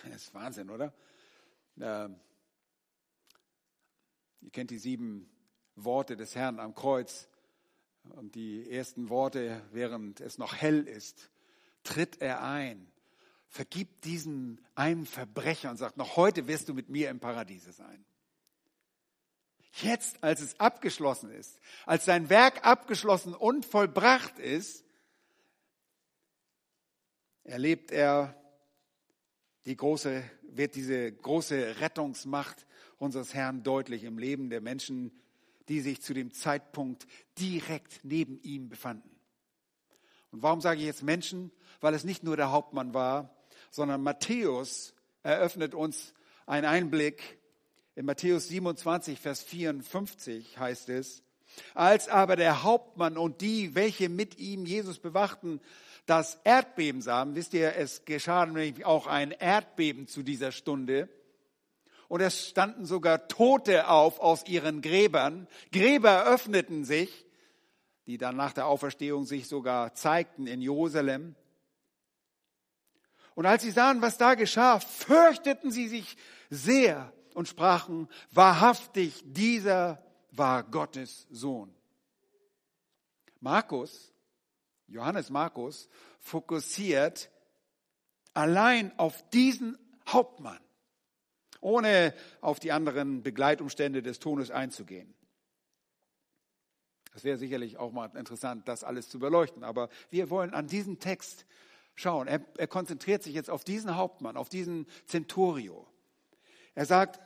[0.04, 0.92] Das ist Wahnsinn, oder?
[1.80, 2.16] Ähm,
[4.40, 5.28] ihr kennt die sieben
[5.74, 7.28] Worte des Herrn am Kreuz.
[8.10, 11.30] Und die ersten Worte, während es noch hell ist,
[11.84, 12.90] tritt er ein,
[13.48, 18.04] vergibt diesen einen Verbrecher und sagt, noch heute wirst du mit mir im Paradiese sein.
[19.80, 24.84] Jetzt, als es abgeschlossen ist, als sein Werk abgeschlossen und vollbracht ist,
[27.44, 28.36] erlebt er
[29.64, 32.66] die große, wird diese große Rettungsmacht
[32.98, 35.10] unseres Herrn deutlich im Leben der Menschen,
[35.68, 37.06] die sich zu dem Zeitpunkt
[37.38, 39.10] direkt neben ihm befanden.
[40.32, 41.50] Und warum sage ich jetzt Menschen?
[41.80, 43.34] Weil es nicht nur der Hauptmann war,
[43.70, 46.14] sondern Matthäus eröffnet uns
[46.46, 47.38] einen Einblick.
[47.94, 51.22] In Matthäus 27, Vers 54 heißt es,
[51.74, 55.60] als aber der Hauptmann und die, welche mit ihm Jesus bewachten,
[56.06, 61.10] das Erdbeben sahen, wisst ihr, es geschah nämlich auch ein Erdbeben zu dieser Stunde,
[62.08, 65.48] und es standen sogar Tote auf aus ihren Gräbern.
[65.70, 67.24] Gräber öffneten sich,
[68.06, 71.36] die dann nach der Auferstehung sich sogar zeigten in Jerusalem.
[73.34, 76.18] Und als sie sahen, was da geschah, fürchteten sie sich
[76.50, 81.74] sehr und sprachen, wahrhaftig, dieser war Gottes Sohn.
[83.40, 84.12] Markus,
[84.86, 85.88] Johannes Markus,
[86.20, 87.30] fokussiert
[88.34, 90.60] allein auf diesen Hauptmann
[91.62, 95.14] ohne auf die anderen Begleitumstände des Todes einzugehen.
[97.14, 99.64] Das wäre sicherlich auch mal interessant, das alles zu beleuchten.
[99.64, 101.46] Aber wir wollen an diesen Text
[101.94, 102.26] schauen.
[102.26, 105.86] Er, er konzentriert sich jetzt auf diesen Hauptmann, auf diesen Centurio.
[106.74, 107.20] Er sagt,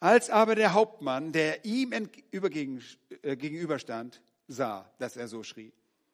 [0.00, 5.72] als aber der Hauptmann, der ihm äh, gegenüberstand, sah, dass er so schrie.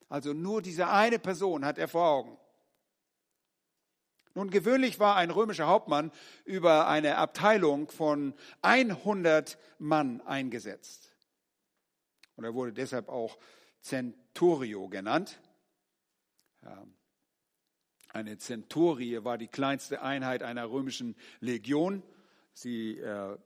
[0.08, 2.38] Also nur diese eine Person hat er vor Augen.
[4.34, 6.12] Nun, gewöhnlich war ein römischer Hauptmann
[6.44, 11.12] über eine Abteilung von 100 Mann eingesetzt.
[12.36, 13.38] Und er wurde deshalb auch
[13.80, 15.40] Centurio genannt.
[18.10, 22.02] Eine Zenturie war die kleinste Einheit einer römischen Legion.
[22.60, 23.36] Sie, äh,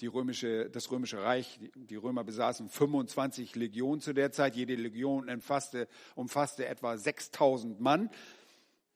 [0.00, 4.56] die römische, das römische Reich, die Römer besaßen 25 Legionen zu der Zeit.
[4.56, 8.10] Jede Legion umfasste, umfasste etwa 6000 Mann.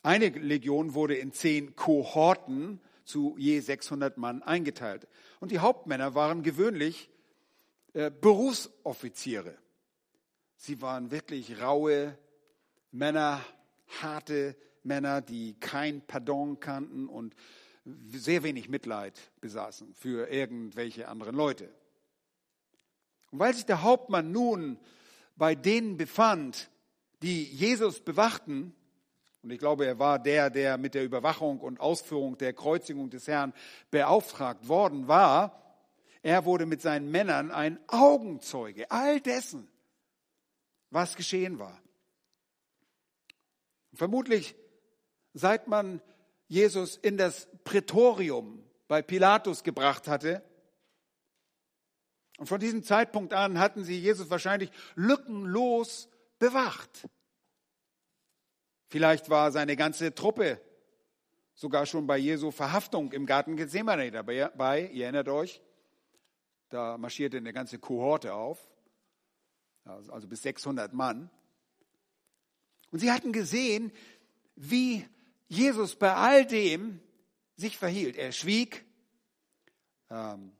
[0.03, 5.07] Eine Legion wurde in zehn Kohorten zu je 600 Mann eingeteilt.
[5.38, 7.09] Und die Hauptmänner waren gewöhnlich
[7.92, 9.57] äh, Berufsoffiziere.
[10.57, 12.18] Sie waren wirklich raue
[12.90, 13.40] Männer,
[14.03, 17.37] harte Männer, die kein Pardon kannten und
[18.12, 21.72] sehr wenig Mitleid besaßen für irgendwelche anderen Leute.
[23.31, 24.79] Und weil sich der Hauptmann nun
[25.37, 26.70] bei denen befand,
[27.22, 28.74] die Jesus bewachten,
[29.42, 33.29] und ich glaube, er war der, der mit der Überwachung und Ausführung der Kreuzigung des
[33.29, 33.55] Herrn
[33.90, 35.62] beauftragt worden war.
[36.22, 39.68] Er wurde mit seinen Männern ein Augenzeuge all dessen,
[40.90, 41.81] was geschehen war.
[43.94, 44.57] Vermutlich,
[45.35, 46.03] seit man
[46.48, 50.42] Jesus in das Prätorium bei Pilatus gebracht hatte,
[52.38, 56.08] und von diesem Zeitpunkt an hatten sie Jesus wahrscheinlich lückenlos
[56.38, 57.08] bewacht.
[58.87, 60.61] Vielleicht war seine ganze Truppe
[61.54, 64.88] sogar schon bei Jesu Verhaftung im Garten Gethsemane dabei.
[64.92, 65.61] Ihr erinnert euch,
[66.68, 68.70] da marschierte eine ganze Kohorte auf,
[69.84, 71.30] also bis 600 Mann.
[72.92, 73.90] Und sie hatten gesehen,
[74.54, 75.08] wie
[75.48, 77.00] Jesus bei all dem
[77.56, 78.16] sich verhielt.
[78.16, 78.84] Er schwieg,
[80.11, 80.52] ähm,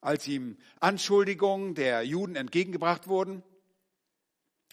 [0.00, 3.42] als ihm Anschuldigungen der Juden entgegengebracht wurden.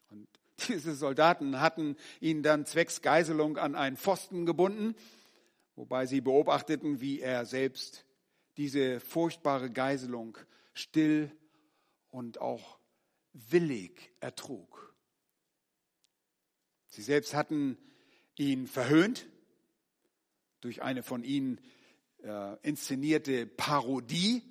[0.09, 0.27] Und
[0.67, 4.95] diese Soldaten hatten ihn dann zwecks Geiselung an einen Pfosten gebunden,
[5.75, 8.05] wobei sie beobachteten, wie er selbst
[8.57, 10.37] diese furchtbare Geiselung
[10.73, 11.31] still
[12.09, 12.77] und auch
[13.33, 14.93] willig ertrug.
[16.87, 17.77] Sie selbst hatten
[18.37, 19.27] ihn verhöhnt
[20.65, 21.61] durch eine von ihnen
[22.23, 24.41] äh, inszenierte Parodie.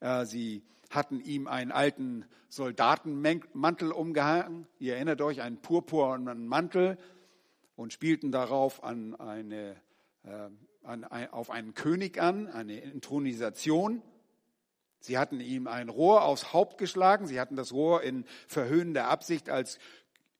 [0.00, 4.66] Äh, sie hatten ihm einen alten Soldatenmantel umgehangen.
[4.80, 6.98] Ihr erinnert euch, einen purpurnen Mantel
[7.76, 9.76] und spielten darauf an eine,
[10.24, 10.48] äh,
[10.82, 14.02] an, auf einen König an, eine Intronisation.
[14.98, 17.28] Sie hatten ihm ein Rohr aufs Haupt geschlagen.
[17.28, 19.78] Sie hatten das Rohr in verhöhnender Absicht als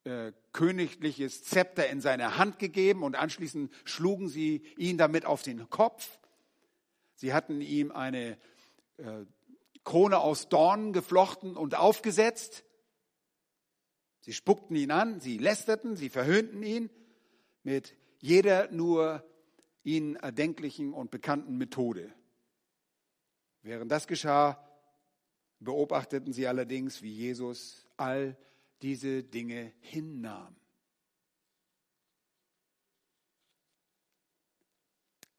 [0.05, 5.71] äh, königliches Zepter in seine Hand gegeben und anschließend schlugen sie ihn damit auf den
[5.71, 6.19] Kopf.
[7.15, 8.37] Sie hatten ihm eine
[8.99, 9.25] äh,
[9.85, 12.65] Krone aus Dornen geflochten und aufgesetzt.
[14.21, 16.91] Sie spuckten ihn an, sie lästerten, sie verhöhnten ihn
[17.62, 19.25] mit jeder nur
[19.85, 22.12] ihnen erdenklichen und bekannten Methode.
[23.62, 24.62] Während das geschah,
[25.61, 28.37] beobachteten sie allerdings, wie Jesus all
[28.83, 30.57] diese Dinge hinnahm.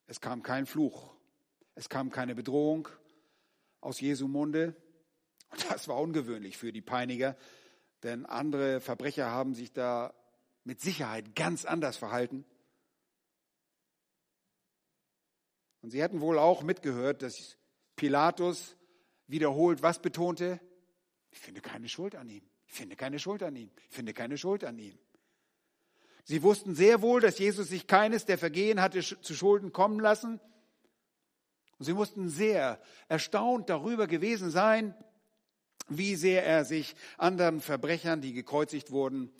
[0.07, 1.13] Es kam kein Fluch,
[1.75, 2.87] es kam keine Bedrohung
[3.81, 4.75] aus Jesu Munde.
[5.49, 7.37] Und das war ungewöhnlich für die Peiniger,
[8.01, 10.13] denn andere Verbrecher haben sich da
[10.63, 12.45] mit Sicherheit ganz anders verhalten.
[15.81, 17.57] Und sie hätten wohl auch mitgehört, dass
[17.95, 18.77] Pilatus
[19.27, 20.59] wiederholt was betonte?
[21.29, 22.52] Ich finde keine Schuld an ihm.
[22.73, 23.69] Ich finde keine Schuld an ihm.
[23.87, 24.97] Ich finde keine Schuld an ihm.
[26.23, 30.39] Sie wussten sehr wohl, dass Jesus sich keines der Vergehen hatte zu Schulden kommen lassen.
[31.77, 34.95] Und sie mussten sehr erstaunt darüber gewesen sein,
[35.87, 39.31] wie sehr er sich anderen Verbrechern, die gekreuzigt wurden,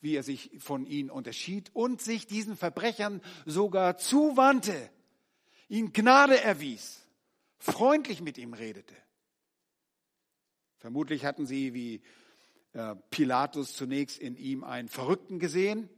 [0.00, 4.90] wie er sich von ihnen unterschied und sich diesen Verbrechern sogar zuwandte,
[5.68, 7.06] ihnen Gnade erwies,
[7.56, 8.96] freundlich mit ihm redete.
[10.78, 12.02] Vermutlich hatten sie, wie
[13.10, 15.88] Pilatus zunächst in ihm einen Verrückten gesehen.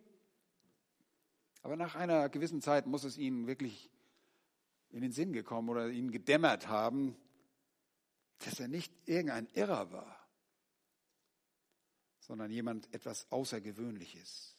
[1.62, 3.90] Aber nach einer gewissen Zeit muss es ihnen wirklich
[4.90, 7.16] in den Sinn gekommen oder ihnen gedämmert haben,
[8.38, 10.28] dass er nicht irgendein Irrer war,
[12.20, 14.56] sondern jemand etwas Außergewöhnliches.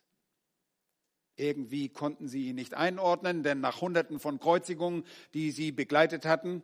[1.36, 6.63] Irgendwie konnten sie ihn nicht einordnen, denn nach Hunderten von Kreuzigungen, die sie begleitet hatten,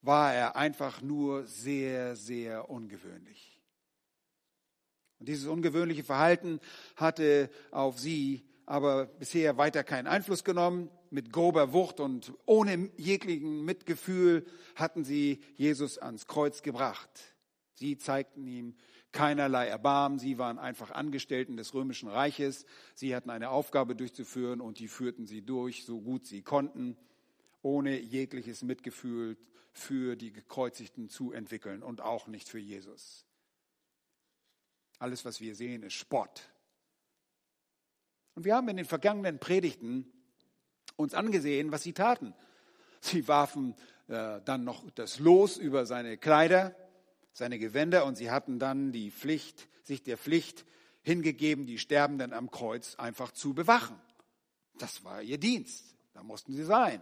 [0.00, 3.57] war er einfach nur sehr, sehr ungewöhnlich.
[5.18, 6.60] Und dieses ungewöhnliche Verhalten
[6.96, 10.90] hatte auf sie aber bisher weiter keinen Einfluss genommen.
[11.10, 17.08] Mit grober Wucht und ohne jeglichen Mitgefühl hatten sie Jesus ans Kreuz gebracht.
[17.72, 18.76] Sie zeigten ihm
[19.12, 20.18] keinerlei Erbarmen.
[20.18, 22.66] Sie waren einfach Angestellten des römischen Reiches.
[22.94, 26.96] Sie hatten eine Aufgabe durchzuführen und die führten sie durch, so gut sie konnten,
[27.62, 29.38] ohne jegliches Mitgefühl
[29.72, 33.27] für die Gekreuzigten zu entwickeln und auch nicht für Jesus.
[34.98, 36.48] Alles, was wir sehen, ist Spott.
[38.34, 40.12] Und wir haben in den vergangenen Predigten
[40.96, 42.34] uns angesehen, was sie taten.
[43.00, 43.74] Sie warfen
[44.08, 46.74] äh, dann noch das Los über seine Kleider,
[47.32, 50.64] seine Gewänder und sie hatten dann die Pflicht, sich der Pflicht
[51.02, 54.00] hingegeben, die Sterbenden am Kreuz einfach zu bewachen.
[54.78, 55.96] Das war ihr Dienst.
[56.12, 57.00] Da mussten sie sein.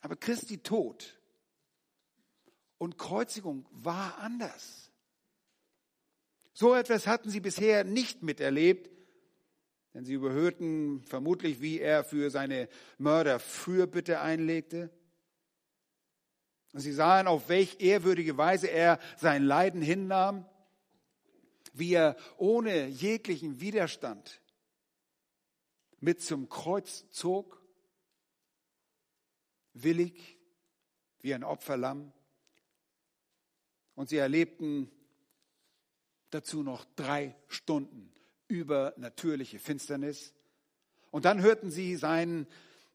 [0.00, 1.18] Aber Christi Tod
[2.78, 4.87] und Kreuzigung war anders.
[6.58, 8.90] So etwas hatten sie bisher nicht miterlebt,
[9.94, 12.68] denn sie überhörten vermutlich, wie er für seine
[12.98, 14.90] Mörder Fürbitte einlegte.
[16.72, 20.48] Und sie sahen, auf welch ehrwürdige Weise er sein Leiden hinnahm,
[21.74, 24.40] wie er ohne jeglichen Widerstand
[26.00, 27.62] mit zum Kreuz zog,
[29.74, 30.40] willig
[31.20, 32.12] wie ein Opferlamm.
[33.94, 34.90] Und sie erlebten
[36.30, 38.12] dazu noch drei Stunden
[38.48, 40.32] übernatürliche Finsternis.
[41.10, 42.46] Und dann hörten sie seinen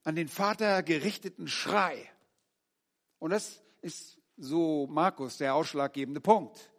[0.03, 2.09] an den Vater gerichteten Schrei.
[3.19, 6.71] Und das ist so Markus der ausschlaggebende Punkt.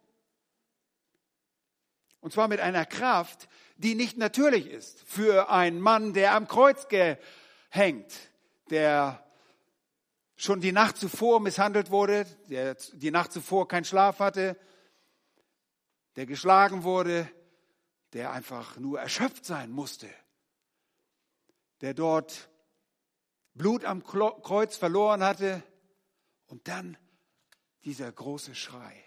[2.19, 3.47] Und zwar mit einer Kraft,
[3.77, 8.13] die nicht natürlich ist für einen Mann, der am Kreuz gehängt,
[8.69, 9.23] der
[10.35, 14.57] schon die Nacht zuvor misshandelt wurde, der die Nacht zuvor keinen Schlaf hatte,
[16.15, 17.29] der geschlagen wurde,
[18.13, 20.09] der einfach nur erschöpft sein musste,
[21.81, 22.49] der dort
[23.53, 25.63] Blut am Kreuz verloren hatte
[26.47, 26.97] und dann
[27.83, 29.01] dieser große Schrei.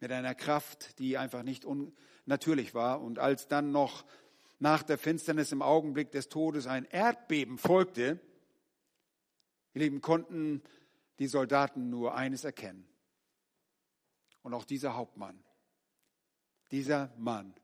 [0.00, 3.00] Mit einer Kraft, die einfach nicht unnatürlich war.
[3.00, 4.04] Und als dann noch
[4.58, 8.18] nach der Finsternis im Augenblick des Todes ein Erdbeben folgte,
[9.74, 10.62] ihr Lieben, konnten
[11.18, 12.91] die Soldaten nur eines erkennen.
[14.42, 15.42] Und auch dieser Hauptmann,
[16.70, 17.54] dieser Mann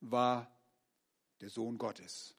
[0.00, 0.50] war
[1.40, 2.34] der Sohn Gottes.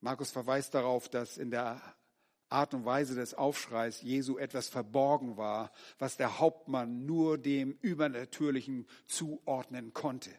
[0.00, 1.80] Markus verweist darauf, dass in der
[2.50, 8.86] Art und Weise des Aufschreis Jesu etwas verborgen war, was der Hauptmann nur dem Übernatürlichen
[9.06, 10.30] zuordnen konnte.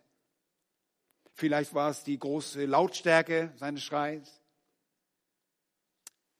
[1.34, 4.42] Vielleicht war es die große Lautstärke seines Schreis,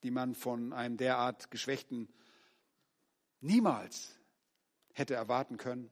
[0.04, 2.08] die man von einem derart geschwächten
[3.46, 4.16] niemals
[4.94, 5.90] hätte erwarten können.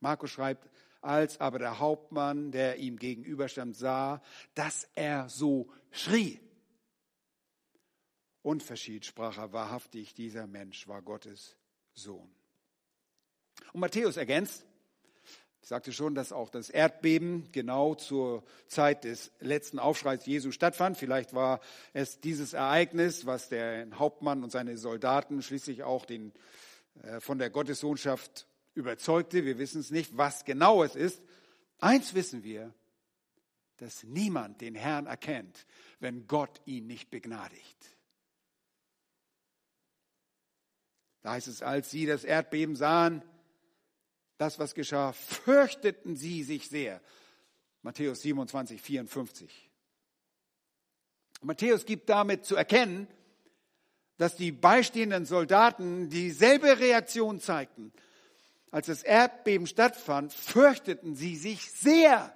[0.00, 0.68] Markus schreibt,
[1.00, 4.22] als aber der Hauptmann, der ihm gegenüberstand, sah,
[4.54, 6.40] dass er so schrie
[8.42, 11.56] und verschied, sprach er wahrhaftig, dieser Mensch war Gottes
[11.92, 12.30] Sohn.
[13.72, 14.64] Und Matthäus ergänzt,
[15.60, 20.96] ich sagte schon, dass auch das Erdbeben genau zur Zeit des letzten Aufschreis Jesu stattfand.
[20.96, 21.60] Vielleicht war
[21.92, 26.32] es dieses Ereignis, was der Hauptmann und seine Soldaten schließlich auch den,
[27.20, 29.44] von der Gottessohnschaft überzeugte.
[29.44, 31.22] Wir wissen es nicht, was genau es ist.
[31.78, 32.72] Eins wissen wir,
[33.78, 35.66] dass niemand den Herrn erkennt,
[36.00, 37.96] wenn Gott ihn nicht begnadigt.
[41.22, 43.22] Da heißt es, als sie das Erdbeben sahen,
[44.38, 47.00] das, was geschah, fürchteten sie sich sehr.
[47.82, 49.70] Matthäus 27, 54.
[51.42, 53.08] Matthäus gibt damit zu erkennen,
[54.18, 57.92] dass die beistehenden Soldaten dieselbe Reaktion zeigten.
[58.70, 62.34] Als das Erdbeben stattfand, fürchteten sie sich sehr.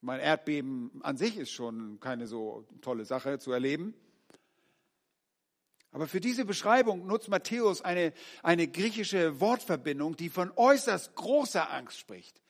[0.00, 3.94] Mein Erdbeben an sich ist schon keine so tolle Sache zu erleben.
[5.90, 11.98] Aber für diese Beschreibung nutzt Matthäus eine, eine griechische Wortverbindung, die von äußerst großer Angst
[11.98, 12.40] spricht.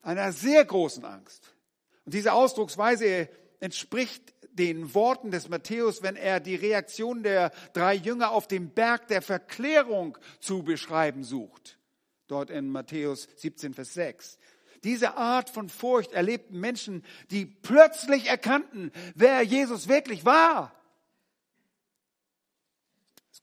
[0.00, 1.54] Einer sehr großen Angst.
[2.06, 3.28] Und diese Ausdrucksweise
[3.60, 9.08] entspricht den Worten des Matthäus, wenn er die Reaktion der drei Jünger auf dem Berg
[9.08, 11.78] der Verklärung zu beschreiben sucht.
[12.26, 14.38] Dort in Matthäus 17, Vers 6.
[14.82, 20.74] Diese Art von Furcht erlebten Menschen, die plötzlich erkannten, wer Jesus wirklich war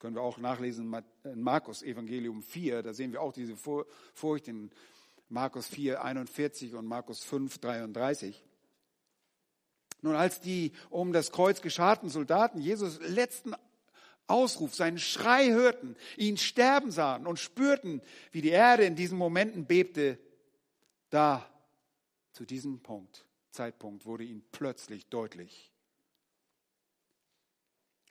[0.02, 0.92] können wir auch nachlesen
[1.24, 2.82] in Markus Evangelium 4.
[2.82, 4.72] Da sehen wir auch diese Furcht in
[5.30, 8.44] Markus 4, 41 und Markus 5, 33.
[10.02, 13.54] Nun, als die um das Kreuz gescharten Soldaten Jesus letzten
[14.28, 19.66] Ausruf, seinen Schrei hörten, ihn sterben sahen und spürten, wie die Erde in diesen Momenten
[19.66, 20.18] bebte,
[21.10, 21.48] da
[22.32, 25.72] zu diesem Punkt, Zeitpunkt wurde ihnen plötzlich deutlich,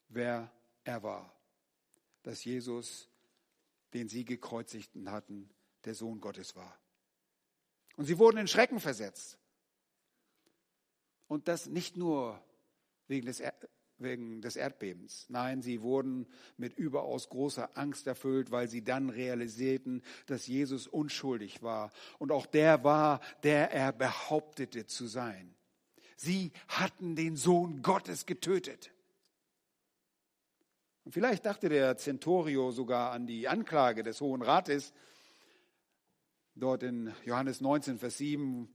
[0.09, 0.51] wer
[0.85, 1.35] er war
[2.23, 3.09] dass Jesus,
[3.95, 5.51] den sie gekreuzigten hatten,
[5.85, 6.79] der Sohn Gottes war.
[7.97, 9.39] Und sie wurden in Schrecken versetzt.
[11.31, 12.43] Und das nicht nur
[13.07, 13.55] wegen des, er
[13.99, 15.27] wegen des Erdbebens.
[15.29, 16.27] Nein, sie wurden
[16.57, 21.93] mit überaus großer Angst erfüllt, weil sie dann realisierten, dass Jesus unschuldig war.
[22.19, 25.55] Und auch der war, der er behauptete zu sein.
[26.17, 28.91] Sie hatten den Sohn Gottes getötet.
[31.05, 34.93] Und vielleicht dachte der Centurio sogar an die Anklage des Hohen Rates,
[36.57, 38.69] dort in Johannes 19, Vers 7,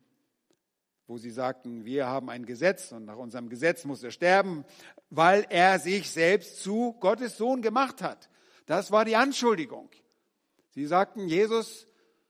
[1.08, 4.66] wo sie sagten, wir haben ein Gesetz und nach unserem Gesetz muss er sterben,
[5.10, 8.30] weil er sich selbst zu Gottes Sohn gemacht hat.
[8.66, 9.90] Das war die Anschuldigung.
[10.72, 11.88] Sie sagten, Jesus,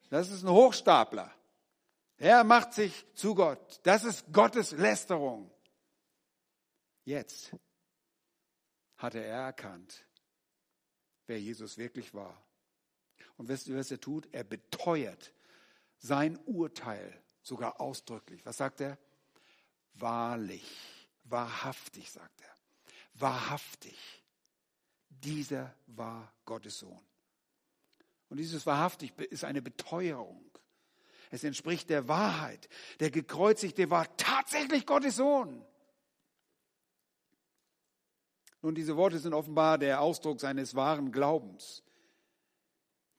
[0.10, 1.32] das ist ein Hochstapler.
[2.18, 3.80] Er macht sich zu Gott.
[3.84, 5.52] Das ist Gottes Lästerung.
[7.04, 7.56] Jetzt
[8.98, 10.06] hatte er erkannt,
[11.28, 12.42] wer Jesus wirklich war.
[13.38, 14.28] Und wisst ihr, was er tut?
[14.32, 15.34] Er beteuert
[15.98, 18.46] sein Urteil sogar ausdrücklich.
[18.46, 18.98] Was sagt er?
[19.94, 20.66] Wahrlich,
[21.24, 22.56] wahrhaftig, sagt er.
[23.14, 23.98] Wahrhaftig.
[25.10, 27.06] Dieser war Gottes Sohn.
[28.30, 30.44] Und dieses wahrhaftig ist eine Beteuerung.
[31.32, 32.68] Es entspricht der Wahrheit.
[33.00, 35.66] Der Gekreuzigte war tatsächlich Gottes Sohn.
[38.62, 41.84] Nun, diese Worte sind offenbar der Ausdruck seines wahren Glaubens,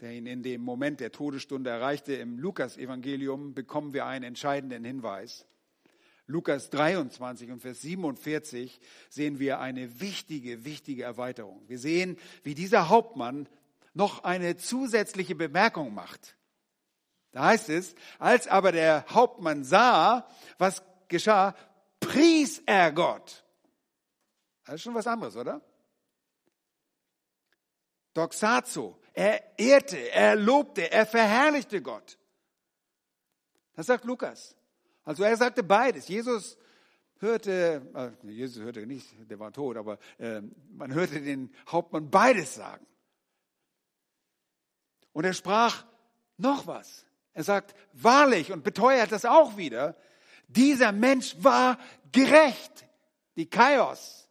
[0.00, 2.14] der ihn in dem Moment der Todesstunde erreichte.
[2.14, 5.46] Im Lukas-Evangelium bekommen wir einen entscheidenden Hinweis.
[6.26, 11.62] Lukas 23 und Vers 47 sehen wir eine wichtige, wichtige Erweiterung.
[11.68, 13.48] Wir sehen, wie dieser Hauptmann
[13.94, 16.36] noch eine zusätzliche Bemerkung macht.
[17.30, 20.28] Da heißt es, als aber der Hauptmann sah,
[20.58, 21.54] was geschah,
[22.00, 23.44] pries er Gott.
[24.64, 25.60] Das ist schon was anderes, oder?
[28.14, 28.98] Doxazo.
[29.16, 32.18] Er ehrte, er lobte, er verherrlichte Gott.
[33.72, 34.54] Das sagt Lukas.
[35.04, 36.06] Also er sagte beides.
[36.06, 36.58] Jesus
[37.20, 42.56] hörte, äh, Jesus hörte nicht, der war tot, aber äh, man hörte den Hauptmann beides
[42.56, 42.86] sagen.
[45.14, 45.86] Und er sprach
[46.36, 47.06] noch was.
[47.32, 49.96] Er sagt wahrlich und beteuert das auch wieder.
[50.46, 51.78] Dieser Mensch war
[52.12, 52.86] gerecht.
[53.36, 54.28] Die Chaos.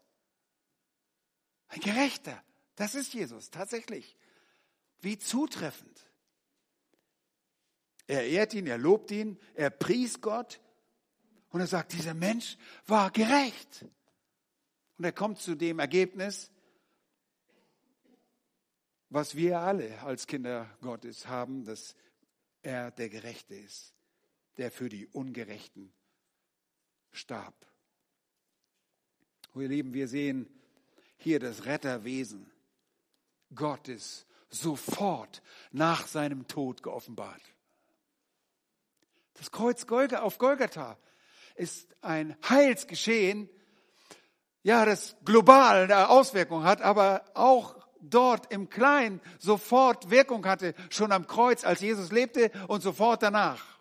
[1.70, 2.40] Ein Gerechter.
[2.76, 4.16] Das ist Jesus, tatsächlich.
[5.02, 6.02] Wie zutreffend.
[8.08, 10.62] Er ehrt ihn, er lobt ihn, er pries Gott
[11.50, 13.86] und er sagt, dieser Mensch war gerecht.
[14.98, 16.52] Und er kommt zu dem Ergebnis,
[19.10, 21.96] was wir alle als Kinder Gottes haben, dass
[22.62, 23.96] er der Gerechte ist,
[24.58, 25.94] der für die Ungerechten
[27.12, 27.66] starb.
[29.54, 30.50] Und ihr Lieben, wir sehen
[31.18, 32.52] hier das Retterwesen
[33.54, 34.26] Gottes
[34.56, 35.42] sofort
[35.72, 37.42] nach seinem Tod geoffenbart.
[39.36, 40.98] Das Kreuz auf Golgatha
[41.56, 43.50] ist ein Heilsgeschehen,
[44.64, 51.12] ja, das global eine Auswirkung hat, aber auch dort im Kleinen sofort Wirkung hatte, schon
[51.12, 53.80] am Kreuz, als Jesus lebte und sofort danach.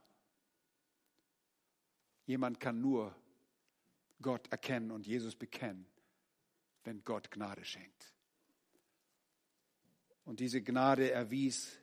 [2.27, 3.14] Jemand kann nur
[4.20, 5.87] Gott erkennen und Jesus bekennen,
[6.85, 8.14] wenn Gott Gnade schenkt.
[10.25, 11.79] Und diese Gnade erwies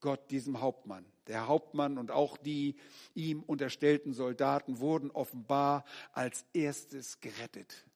[0.00, 1.04] Gott diesem Hauptmann.
[1.26, 2.76] Der Hauptmann und auch die
[3.14, 7.86] ihm unterstellten Soldaten wurden offenbar als erstes gerettet.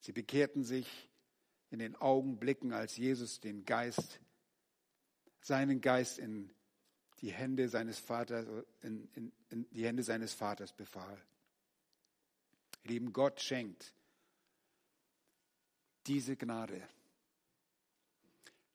[0.00, 1.08] Sie bekehrten sich
[1.70, 4.20] in den Augenblicken, als Jesus den Geist,
[5.40, 6.52] seinen Geist in
[7.20, 8.46] die Hände seines Vaters,
[8.82, 11.18] in, in, in die Hände seines Vaters befahl.
[12.84, 13.94] Lieben Gott schenkt
[16.06, 16.82] diese Gnade.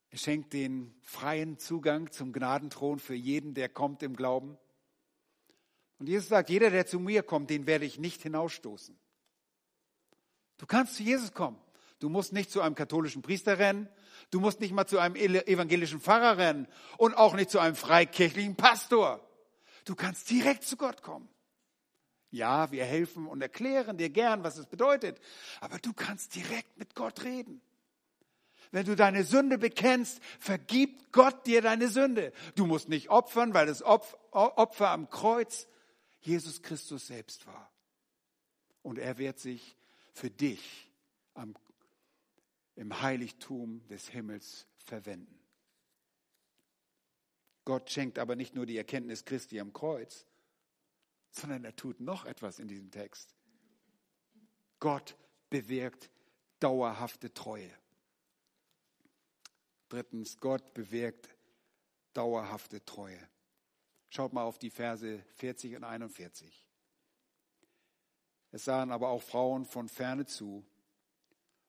[0.10, 4.58] Er schenkt den freien Zugang zum Gnadenthron für jeden, der kommt im Glauben.
[6.00, 8.98] Und Jesus sagt, jeder, der zu mir kommt, den werde ich nicht hinausstoßen.
[10.58, 11.60] Du kannst zu Jesus kommen.
[12.00, 13.90] Du musst nicht zu einem katholischen Priester rennen.
[14.30, 16.68] Du musst nicht mal zu einem evangelischen Pfarrer rennen
[16.98, 19.20] und auch nicht zu einem freikirchlichen Pastor.
[19.86, 21.28] Du kannst direkt zu Gott kommen.
[22.38, 25.20] Ja, wir helfen und erklären dir gern, was es bedeutet,
[25.60, 27.62] aber du kannst direkt mit Gott reden.
[28.72, 32.34] Wenn du deine Sünde bekennst, vergibt Gott dir deine Sünde.
[32.56, 35.68] Du musst nicht opfern, weil das Opfer am Kreuz
[36.20, 37.72] Jesus Christus selbst war.
[38.84, 39.76] Und er wird sich
[40.14, 40.92] für dich
[41.34, 41.56] am,
[42.76, 45.40] im Heiligtum des Himmels verwenden.
[47.66, 50.28] Gott schenkt aber nicht nur die Erkenntnis Christi am Kreuz,
[51.32, 53.36] sondern er tut noch etwas in diesem Text.
[54.80, 55.16] Gott
[55.50, 56.10] bewirkt
[56.60, 57.72] dauerhafte Treue.
[59.90, 61.30] Drittens, Gott bewirkt
[62.14, 63.20] dauerhafte Treue.
[64.10, 66.66] Schaut mal auf die Verse 40 und 41.
[68.52, 70.66] Es sahen aber auch Frauen von ferne zu.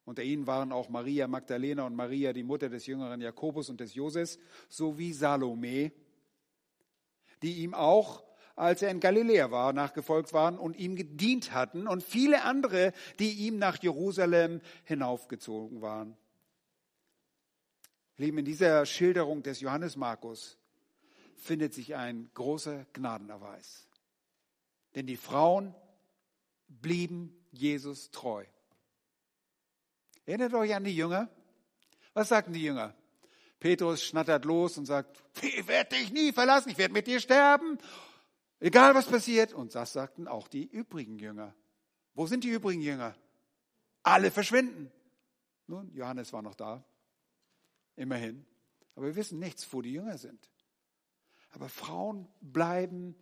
[0.05, 3.95] Unter ihnen waren auch Maria Magdalena und Maria, die Mutter des jüngeren Jakobus und des
[3.95, 4.39] Joses,
[4.69, 5.93] sowie Salome,
[7.43, 8.25] die ihm auch
[8.59, 13.31] als er in Galiläa war, nachgefolgt waren und ihm gedient hatten und viele andere, die
[13.47, 16.17] ihm nach Jerusalem hinaufgezogen waren.
[18.17, 20.59] Lieben, in dieser Schilderung des Johannes Markus
[21.37, 23.87] findet sich ein großer Gnadenerweis.
[24.97, 25.75] Denn die Frauen
[26.67, 28.45] blieben Jesus treu.
[30.27, 31.31] Erinnert euch an die Jünger?
[32.13, 32.95] Was sagten die Jünger?
[33.61, 37.79] Petrus schnattert los und sagt, ich werde dich nie verlassen, ich werde mit dir sterben.
[38.61, 39.53] Egal was passiert.
[39.53, 41.55] Und das sagten auch die übrigen Jünger.
[42.15, 43.17] Wo sind die übrigen Jünger?
[44.03, 44.91] Alle verschwinden.
[45.67, 46.85] Nun, Johannes war noch da.
[47.97, 48.47] Immerhin.
[48.95, 50.51] Aber wir wissen nichts, wo die Jünger sind.
[51.51, 53.15] Aber Frauen bleiben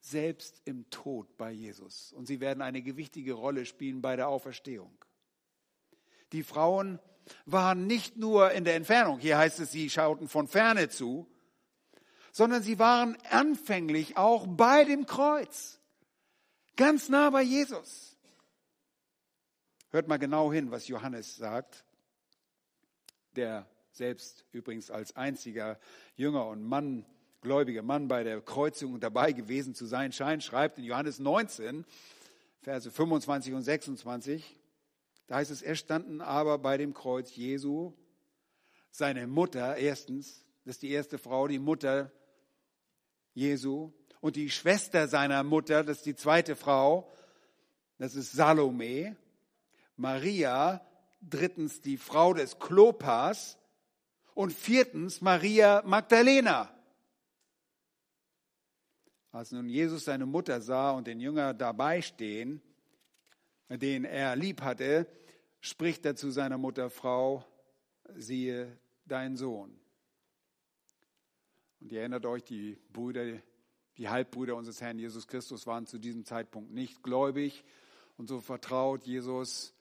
[0.00, 2.12] selbst im Tod bei Jesus.
[2.12, 4.96] Und sie werden eine gewichtige Rolle spielen bei der Auferstehung.
[6.32, 6.98] Die Frauen
[7.46, 11.26] waren nicht nur in der Entfernung, hier heißt es, sie schauten von ferne zu,
[12.32, 15.78] sondern sie waren anfänglich auch bei dem Kreuz,
[16.76, 18.16] ganz nah bei Jesus.
[19.90, 21.84] Hört mal genau hin, was Johannes sagt,
[23.36, 25.78] der selbst übrigens als einziger
[26.14, 27.06] Jünger und Mann,
[27.40, 31.84] gläubiger Mann bei der Kreuzigung dabei gewesen zu sein scheint, schreibt in Johannes 19,
[32.60, 34.56] Verse 25 und 26,
[35.26, 37.92] da heißt es, er standen aber bei dem Kreuz Jesu,
[38.90, 42.10] seine Mutter erstens, das ist die erste Frau, die Mutter
[43.38, 47.10] Jesu, und die Schwester seiner Mutter, das ist die zweite Frau,
[47.98, 49.16] das ist Salome,
[49.96, 50.84] Maria,
[51.20, 53.58] drittens die Frau des Klopas
[54.34, 56.70] und viertens Maria Magdalena.
[59.30, 62.60] Als nun Jesus seine Mutter sah und den Jünger dabei stehen,
[63.68, 65.06] den er lieb hatte,
[65.60, 67.44] spricht er zu seiner Mutter, Frau,
[68.16, 69.77] siehe dein Sohn.
[71.80, 73.24] Und ihr erinnert euch, die Brüder,
[73.96, 77.64] die Halbbrüder unseres Herrn Jesus Christus waren zu diesem Zeitpunkt nicht gläubig.
[78.16, 79.74] Und so vertraut Jesus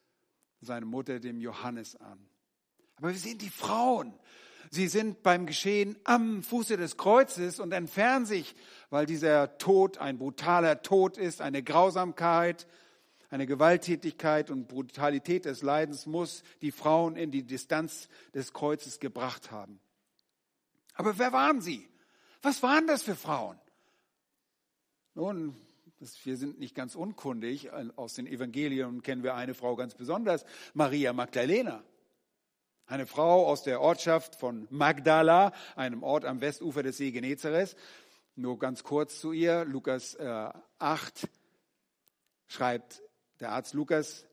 [0.61, 2.19] seine Mutter dem Johannes an.
[2.95, 4.13] Aber wir sehen die Frauen.
[4.69, 8.55] Sie sind beim Geschehen am Fuße des Kreuzes und entfernen sich,
[8.89, 12.67] weil dieser Tod ein brutaler Tod ist, eine Grausamkeit,
[13.29, 19.51] eine Gewalttätigkeit und Brutalität des Leidens muss die Frauen in die Distanz des Kreuzes gebracht
[19.51, 19.79] haben.
[20.97, 21.87] Aber wer waren sie?
[22.41, 23.57] Was waren das für Frauen?
[25.13, 25.55] Nun,
[26.23, 27.71] wir sind nicht ganz unkundig.
[27.95, 30.43] Aus den Evangelien kennen wir eine Frau ganz besonders,
[30.73, 31.83] Maria Magdalena.
[32.87, 37.75] Eine Frau aus der Ortschaft von Magdala, einem Ort am Westufer des See Genezareth.
[38.35, 39.65] Nur ganz kurz zu ihr.
[39.65, 41.27] Lukas äh, 8
[42.47, 43.03] schreibt
[43.39, 44.26] der Arzt Lukas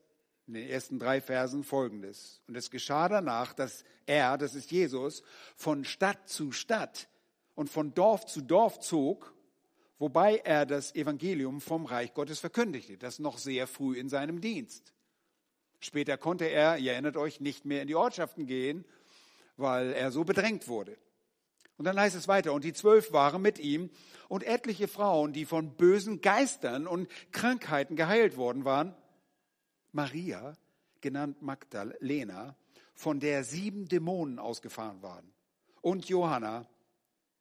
[0.47, 2.43] in den ersten drei Versen folgendes.
[2.47, 5.23] Und es geschah danach, dass er, das ist Jesus,
[5.57, 7.09] von Stadt zu Stadt
[7.55, 9.35] und von Dorf zu Dorf zog
[9.99, 14.93] wobei er das Evangelium vom Reich Gottes verkündigte, das noch sehr früh in seinem Dienst.
[15.81, 18.85] Später konnte er, ihr erinnert euch, nicht mehr in die Ortschaften gehen,
[19.57, 20.97] weil er so bedrängt wurde.
[21.77, 23.91] Und dann heißt es weiter, und die zwölf waren mit ihm
[24.29, 28.95] und etliche Frauen, die von bösen Geistern und Krankheiten geheilt worden waren.
[29.95, 30.57] Maria,
[31.01, 32.57] genannt Magdalena,
[32.95, 35.33] von der sieben Dämonen ausgefahren waren.
[35.81, 36.67] Und Johanna,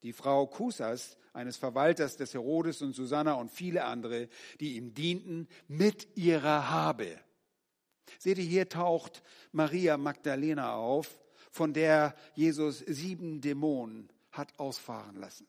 [0.02, 4.28] die Frau Kusas, eines Verwalters des Herodes und Susanna und viele andere,
[4.60, 7.18] die ihm dienten, mit ihrer Habe.
[8.18, 11.18] Seht ihr, hier taucht Maria Magdalena auf,
[11.50, 15.46] von der Jesus sieben Dämonen hat ausfahren lassen.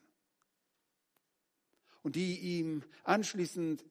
[2.02, 3.84] Und die ihm anschließend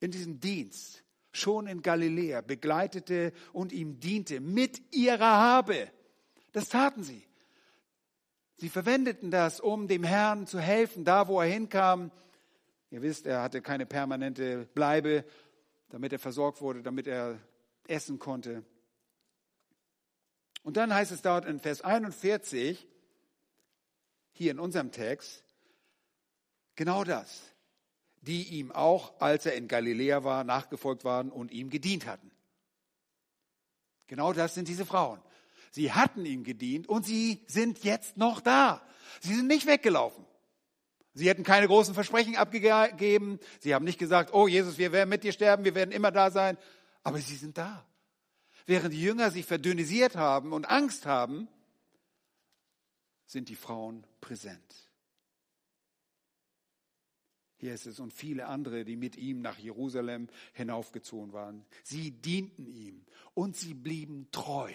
[0.00, 1.02] in diesem Dienst
[1.32, 5.90] schon in Galiläa begleitete und ihm diente mit ihrer Habe.
[6.52, 7.26] Das taten sie.
[8.58, 12.12] Sie verwendeten das, um dem Herrn zu helfen, da wo er hinkam.
[12.90, 15.24] Ihr wisst, er hatte keine permanente Bleibe,
[15.88, 17.38] damit er versorgt wurde, damit er
[17.88, 18.64] essen konnte.
[20.62, 22.86] Und dann heißt es dort in Vers 41,
[24.32, 25.44] hier in unserem Text,
[26.76, 27.51] genau das,
[28.22, 32.30] die ihm auch, als er in Galiläa war, nachgefolgt waren und ihm gedient hatten.
[34.06, 35.20] Genau das sind diese Frauen.
[35.70, 38.82] Sie hatten ihm gedient und sie sind jetzt noch da.
[39.20, 40.24] Sie sind nicht weggelaufen.
[41.14, 43.38] Sie hätten keine großen Versprechen abgegeben.
[43.60, 46.30] Sie haben nicht gesagt, oh Jesus, wir werden mit dir sterben, wir werden immer da
[46.30, 46.56] sein.
[47.02, 47.86] Aber sie sind da.
[48.66, 51.48] Während die Jünger sich verdünnisiert haben und Angst haben,
[53.26, 54.81] sind die Frauen präsent.
[57.70, 61.64] Es und viele andere, die mit ihm nach Jerusalem hinaufgezogen waren.
[61.84, 63.04] Sie dienten ihm
[63.34, 64.72] und sie blieben treu.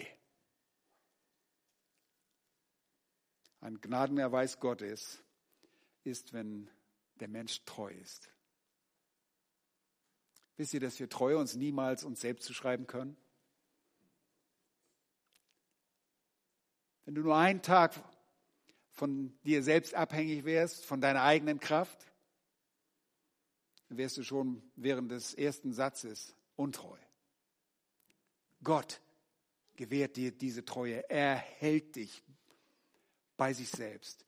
[3.60, 5.22] Ein Gnadenerweis Gottes
[6.04, 6.70] ist, wenn
[7.20, 8.30] der Mensch treu ist.
[10.56, 13.16] Wisst ihr, dass wir Treue uns niemals uns selbst zuschreiben können?
[17.04, 17.94] Wenn du nur einen Tag
[18.90, 22.07] von dir selbst abhängig wärst, von deiner eigenen Kraft,
[23.88, 26.98] dann wärst du schon während des ersten Satzes untreu.
[28.62, 29.00] Gott
[29.76, 31.08] gewährt dir diese Treue.
[31.08, 32.22] Er hält dich
[33.36, 34.26] bei sich selbst.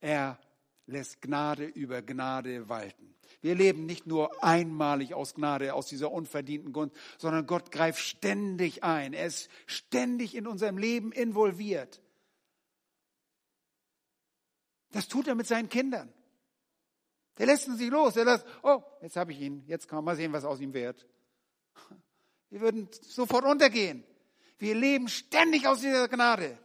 [0.00, 0.38] Er
[0.86, 3.14] lässt Gnade über Gnade walten.
[3.40, 8.84] Wir leben nicht nur einmalig aus Gnade, aus dieser unverdienten Gunst, sondern Gott greift ständig
[8.84, 9.12] ein.
[9.12, 12.02] Er ist ständig in unserem Leben involviert.
[14.90, 16.12] Das tut er mit seinen Kindern.
[17.40, 18.14] Der lässt uns nicht los.
[18.16, 19.64] Er lässt, oh, jetzt habe ich ihn.
[19.66, 21.06] Jetzt kann man mal sehen, was aus ihm wird.
[22.50, 24.04] Wir würden sofort untergehen.
[24.58, 26.58] Wir leben ständig aus dieser Gnade.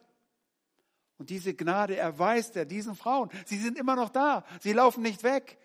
[1.18, 3.30] Und diese Gnade erweist er diesen Frauen.
[3.46, 4.44] Sie sind immer noch da.
[4.60, 5.58] Sie laufen nicht weg.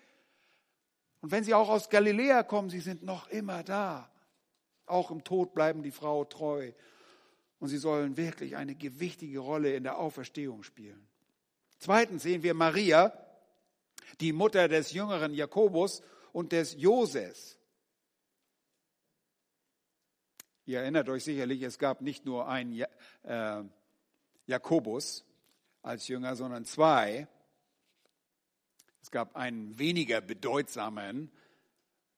[1.19, 4.09] Und wenn sie auch aus Galiläa kommen, sie sind noch immer da.
[4.85, 6.71] Auch im Tod bleiben die Frau treu.
[7.59, 11.05] Und sie sollen wirklich eine gewichtige Rolle in der Auferstehung spielen.
[11.79, 13.11] Zweitens sehen wir Maria,
[14.19, 16.01] die Mutter des jüngeren Jakobus
[16.33, 17.57] und des Joses.
[20.65, 22.85] Ihr erinnert euch sicherlich, es gab nicht nur einen
[23.23, 23.63] äh,
[24.45, 25.25] Jakobus
[25.81, 27.27] als Jünger, sondern zwei.
[29.01, 31.31] Es gab einen weniger bedeutsamen,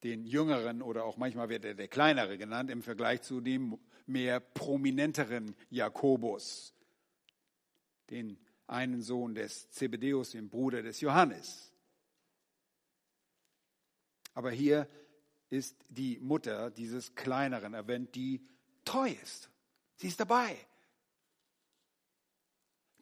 [0.03, 4.39] den jüngeren oder auch manchmal wird er der kleinere genannt, im Vergleich zu dem mehr
[4.41, 6.73] prominenteren Jakobus,
[8.09, 8.37] den
[8.67, 11.72] einen Sohn des Zebedeus, dem Bruder des Johannes.
[14.33, 14.87] Aber hier
[15.49, 18.45] ist die Mutter dieses kleineren erwähnt, die
[18.83, 19.49] treu ist.
[19.95, 20.57] Sie ist dabei.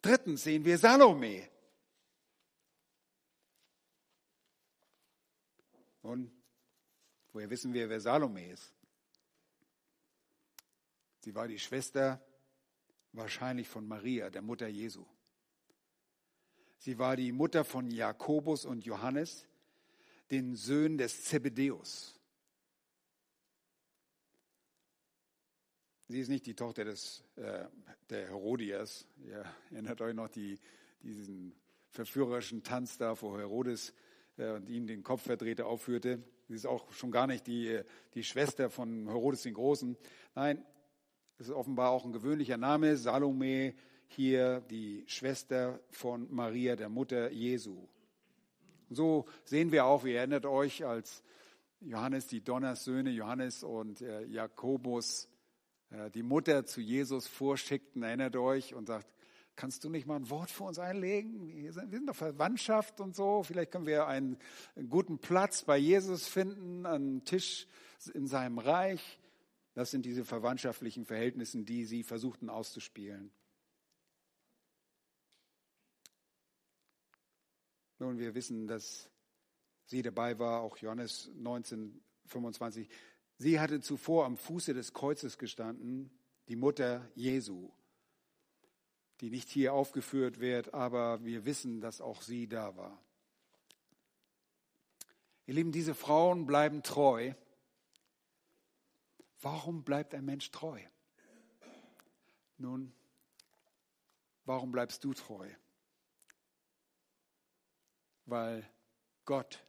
[0.02, 1.48] Drittens sehen wir Salome.
[6.02, 6.32] Und
[7.32, 8.74] woher wissen wir, wer Salome ist?
[11.20, 12.20] Sie war die Schwester
[13.12, 15.06] wahrscheinlich von Maria, der Mutter Jesu.
[16.78, 19.46] Sie war die Mutter von Jakobus und Johannes,
[20.32, 22.18] den Söhnen des Zebedeus.
[26.08, 27.66] Sie ist nicht die Tochter des, äh,
[28.08, 29.06] der Herodias.
[29.26, 30.58] Ihr erinnert euch noch die,
[31.02, 31.54] diesen
[31.90, 33.92] verführerischen Tanz da, wo Herodes
[34.38, 36.22] äh, und ihm den Kopfverdrehte aufführte.
[36.48, 37.82] Sie ist auch schon gar nicht die,
[38.14, 39.98] die Schwester von Herodes den Großen.
[40.34, 40.64] Nein,
[41.36, 42.96] es ist offenbar auch ein gewöhnlicher Name.
[42.96, 43.74] Salome,
[44.08, 47.86] hier die Schwester von Maria, der Mutter Jesu.
[48.94, 51.22] So sehen wir auch, ihr erinnert euch, als
[51.80, 55.28] Johannes die Donnersöhne, Johannes und äh, Jakobus,
[55.90, 59.12] äh, die Mutter zu Jesus vorschickten, erinnert euch, und sagt,
[59.56, 61.46] kannst du nicht mal ein Wort für uns einlegen?
[61.46, 63.42] Wir sind, wir sind doch Verwandtschaft und so.
[63.42, 64.38] Vielleicht können wir einen,
[64.76, 67.66] einen guten Platz bei Jesus finden, einen Tisch
[68.14, 69.18] in seinem Reich.
[69.74, 73.30] Das sind diese verwandtschaftlichen Verhältnisse, die sie versuchten auszuspielen.
[78.02, 79.08] Nun, wir wissen, dass
[79.84, 82.88] sie dabei war, auch Johannes 19, 25.
[83.38, 86.10] Sie hatte zuvor am Fuße des Kreuzes gestanden,
[86.48, 87.70] die Mutter Jesu,
[89.20, 93.00] die nicht hier aufgeführt wird, aber wir wissen, dass auch sie da war.
[95.46, 97.32] Ihr Lieben, diese Frauen bleiben treu.
[99.40, 100.80] Warum bleibt ein Mensch treu?
[102.58, 102.92] Nun,
[104.44, 105.48] warum bleibst du treu?
[108.26, 108.68] Weil
[109.24, 109.64] Gott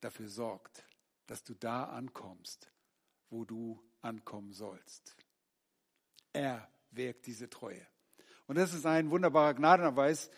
[0.00, 0.84] dafür sorgt,
[1.26, 2.70] dass du da ankommst,
[3.30, 5.16] wo du ankommen sollst.
[6.32, 7.86] Er wirkt diese Treue.
[8.46, 10.30] Und das ist ein wunderbarer Gnadenerweis,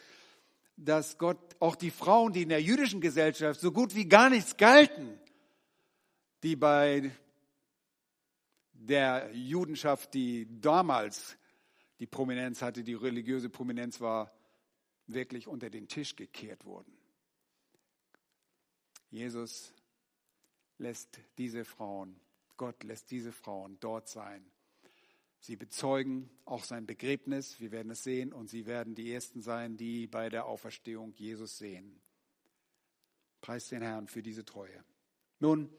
[0.76, 4.56] dass Gott auch die Frauen, die in der jüdischen Gesellschaft so gut wie gar nichts
[4.56, 5.18] galten,
[6.42, 7.10] die bei
[8.72, 11.36] der Judenschaft, die damals
[11.98, 14.32] die Prominenz hatte, die religiöse Prominenz war,
[15.14, 16.92] wirklich unter den Tisch gekehrt wurden.
[19.10, 19.74] Jesus
[20.78, 22.20] lässt diese Frauen,
[22.56, 24.44] Gott lässt diese Frauen dort sein.
[25.40, 29.78] Sie bezeugen auch sein Begräbnis, wir werden es sehen, und sie werden die Ersten sein,
[29.78, 32.00] die bei der Auferstehung Jesus sehen.
[33.40, 34.84] Preis den Herrn für diese Treue.
[35.38, 35.70] Nun,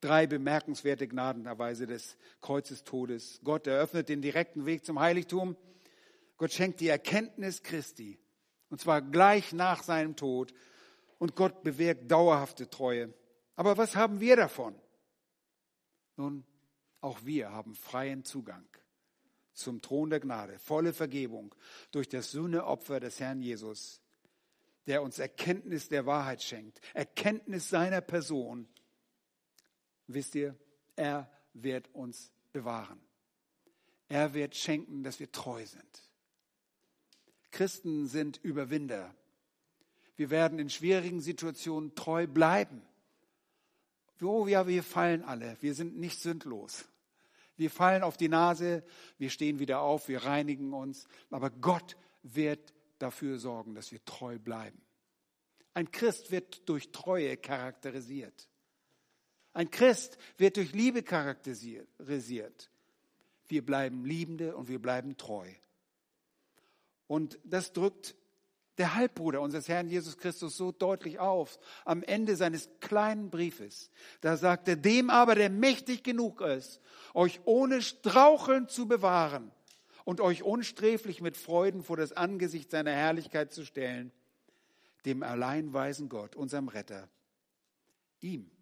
[0.00, 3.40] drei bemerkenswerte Gnadenerweise des Kreuzestodes.
[3.44, 5.56] Gott eröffnet den direkten Weg zum Heiligtum.
[6.38, 8.18] Gott schenkt die Erkenntnis Christi.
[8.70, 10.54] Und zwar gleich nach seinem Tod.
[11.18, 13.12] Und Gott bewirkt dauerhafte Treue.
[13.56, 14.74] Aber was haben wir davon?
[16.16, 16.44] Nun,
[17.00, 18.64] auch wir haben freien Zugang
[19.52, 21.54] zum Thron der Gnade, volle Vergebung
[21.90, 24.00] durch das Sühneopfer des Herrn Jesus,
[24.86, 28.68] der uns Erkenntnis der Wahrheit schenkt, Erkenntnis seiner Person.
[30.06, 30.56] Wisst ihr,
[30.96, 33.00] er wird uns bewahren.
[34.08, 36.09] Er wird schenken, dass wir treu sind.
[37.50, 39.14] Christen sind Überwinder.
[40.16, 42.82] Wir werden in schwierigen Situationen treu bleiben.
[44.22, 45.56] Oh ja, wir fallen alle.
[45.60, 46.84] Wir sind nicht sündlos.
[47.56, 48.82] Wir fallen auf die Nase,
[49.18, 51.06] wir stehen wieder auf, wir reinigen uns.
[51.30, 54.80] Aber Gott wird dafür sorgen, dass wir treu bleiben.
[55.74, 58.48] Ein Christ wird durch Treue charakterisiert.
[59.52, 62.70] Ein Christ wird durch Liebe charakterisiert.
[63.48, 65.48] Wir bleiben Liebende und wir bleiben treu.
[67.10, 68.14] Und das drückt
[68.78, 73.90] der Halbbruder unseres Herrn Jesus Christus so deutlich auf am Ende seines kleinen Briefes.
[74.20, 76.80] Da sagt er, dem aber, der mächtig genug ist,
[77.12, 79.50] euch ohne Straucheln zu bewahren
[80.04, 84.12] und euch unsträflich mit Freuden vor das Angesicht seiner Herrlichkeit zu stellen,
[85.04, 87.08] dem allein weisen Gott, unserem Retter.
[88.20, 88.52] Ihm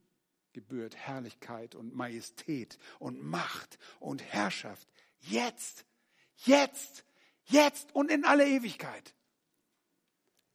[0.55, 4.89] gebührt Herrlichkeit und Majestät und Macht und Herrschaft.
[5.21, 5.85] Jetzt,
[6.47, 7.05] jetzt,
[7.49, 9.15] jetzt und in alle Ewigkeit.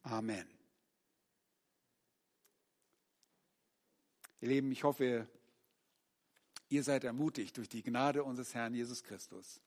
[0.02, 0.48] Amen.
[4.40, 5.26] Ihr Lieben, ich hoffe,
[6.68, 9.60] ihr seid ermutigt durch die Gnade unseres Herrn Jesus Christus.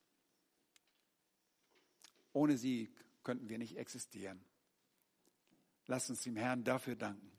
[2.33, 4.43] Ohne sie könnten wir nicht existieren.
[5.87, 7.31] Lasst uns dem Herrn dafür danken.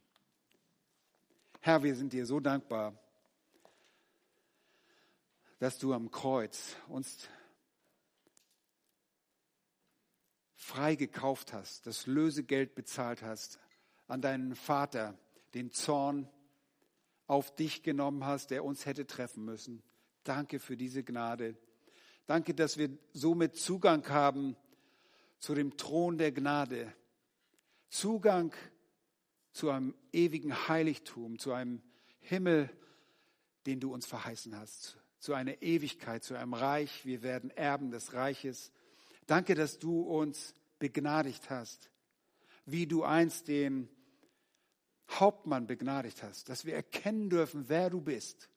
[1.61, 2.99] Herr, wir sind dir so dankbar,
[5.59, 7.29] dass du am Kreuz uns
[10.69, 13.59] frei gekauft hast, das Lösegeld bezahlt hast,
[14.07, 15.19] an deinen Vater
[15.55, 16.29] den Zorn
[17.27, 19.83] auf dich genommen hast, der uns hätte treffen müssen.
[20.25, 21.57] Danke für diese Gnade.
[22.27, 24.57] Danke, dass wir somit Zugang haben
[25.39, 26.93] zu dem Thron der Gnade.
[27.89, 28.55] Zugang
[29.53, 31.81] zu einem ewigen Heiligtum, zu einem
[32.21, 32.69] Himmel,
[33.65, 37.07] den du uns verheißen hast, zu einer Ewigkeit, zu einem Reich.
[37.07, 38.71] Wir werden Erben des Reiches.
[39.27, 41.91] Danke, dass du uns begnadigt hast,
[42.65, 43.89] wie du einst den
[45.11, 48.49] Hauptmann begnadigt hast, dass wir erkennen dürfen, wer du bist.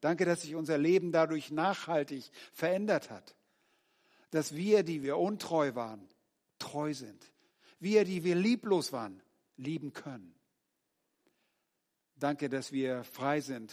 [0.00, 3.34] Danke, dass sich unser Leben dadurch nachhaltig verändert hat,
[4.30, 6.08] dass wir, die wir untreu waren,
[6.58, 7.32] treu sind.
[7.80, 9.22] Wir, die wir lieblos waren,
[9.56, 10.34] lieben können.
[12.16, 13.72] Danke, dass wir frei sind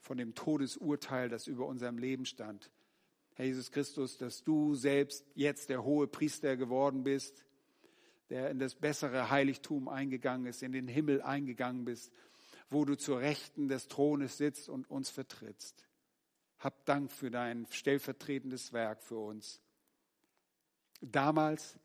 [0.00, 2.70] von dem Todesurteil, das über unserem Leben stand.
[3.34, 7.44] Herr Jesus Christus, dass du selbst jetzt der hohe Priester geworden bist,
[8.28, 12.12] der in das bessere Heiligtum eingegangen ist, in den Himmel eingegangen bist,
[12.70, 15.86] wo du zur Rechten des Thrones sitzt und uns vertrittst.
[16.58, 19.60] Hab Dank für dein stellvertretendes Werk für uns.
[21.00, 21.78] Damals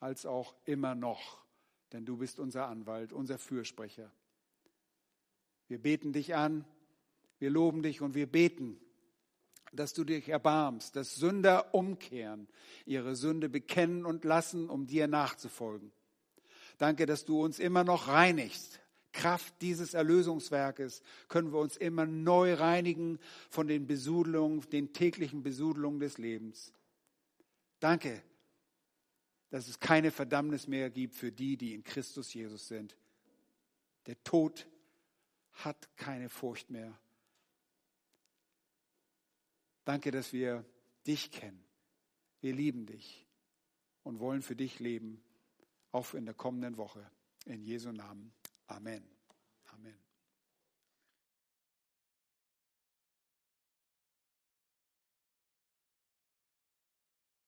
[0.00, 1.44] als auch immer noch,
[1.92, 4.10] denn du bist unser Anwalt, unser Fürsprecher.
[5.68, 6.64] Wir beten dich an,
[7.38, 8.80] wir loben dich und wir beten,
[9.72, 12.48] dass du dich erbarmst, dass Sünder umkehren,
[12.86, 15.92] ihre Sünde bekennen und lassen, um dir nachzufolgen.
[16.78, 18.80] Danke, dass du uns immer noch reinigst.
[19.12, 23.18] Kraft dieses Erlösungswerkes können wir uns immer neu reinigen
[23.50, 26.72] von den Besudelungen, den täglichen Besudelungen des Lebens.
[27.80, 28.22] Danke,
[29.50, 32.96] dass es keine Verdammnis mehr gibt für die, die in Christus Jesus sind.
[34.06, 34.66] Der Tod
[35.52, 36.98] hat keine Furcht mehr.
[39.88, 40.66] Danke, dass wir
[41.06, 41.64] dich kennen.
[42.42, 43.26] Wir lieben dich
[44.02, 45.24] und wollen für dich leben,
[45.92, 47.10] auch in der kommenden Woche.
[47.46, 48.34] In Jesu Namen.
[48.66, 49.17] Amen.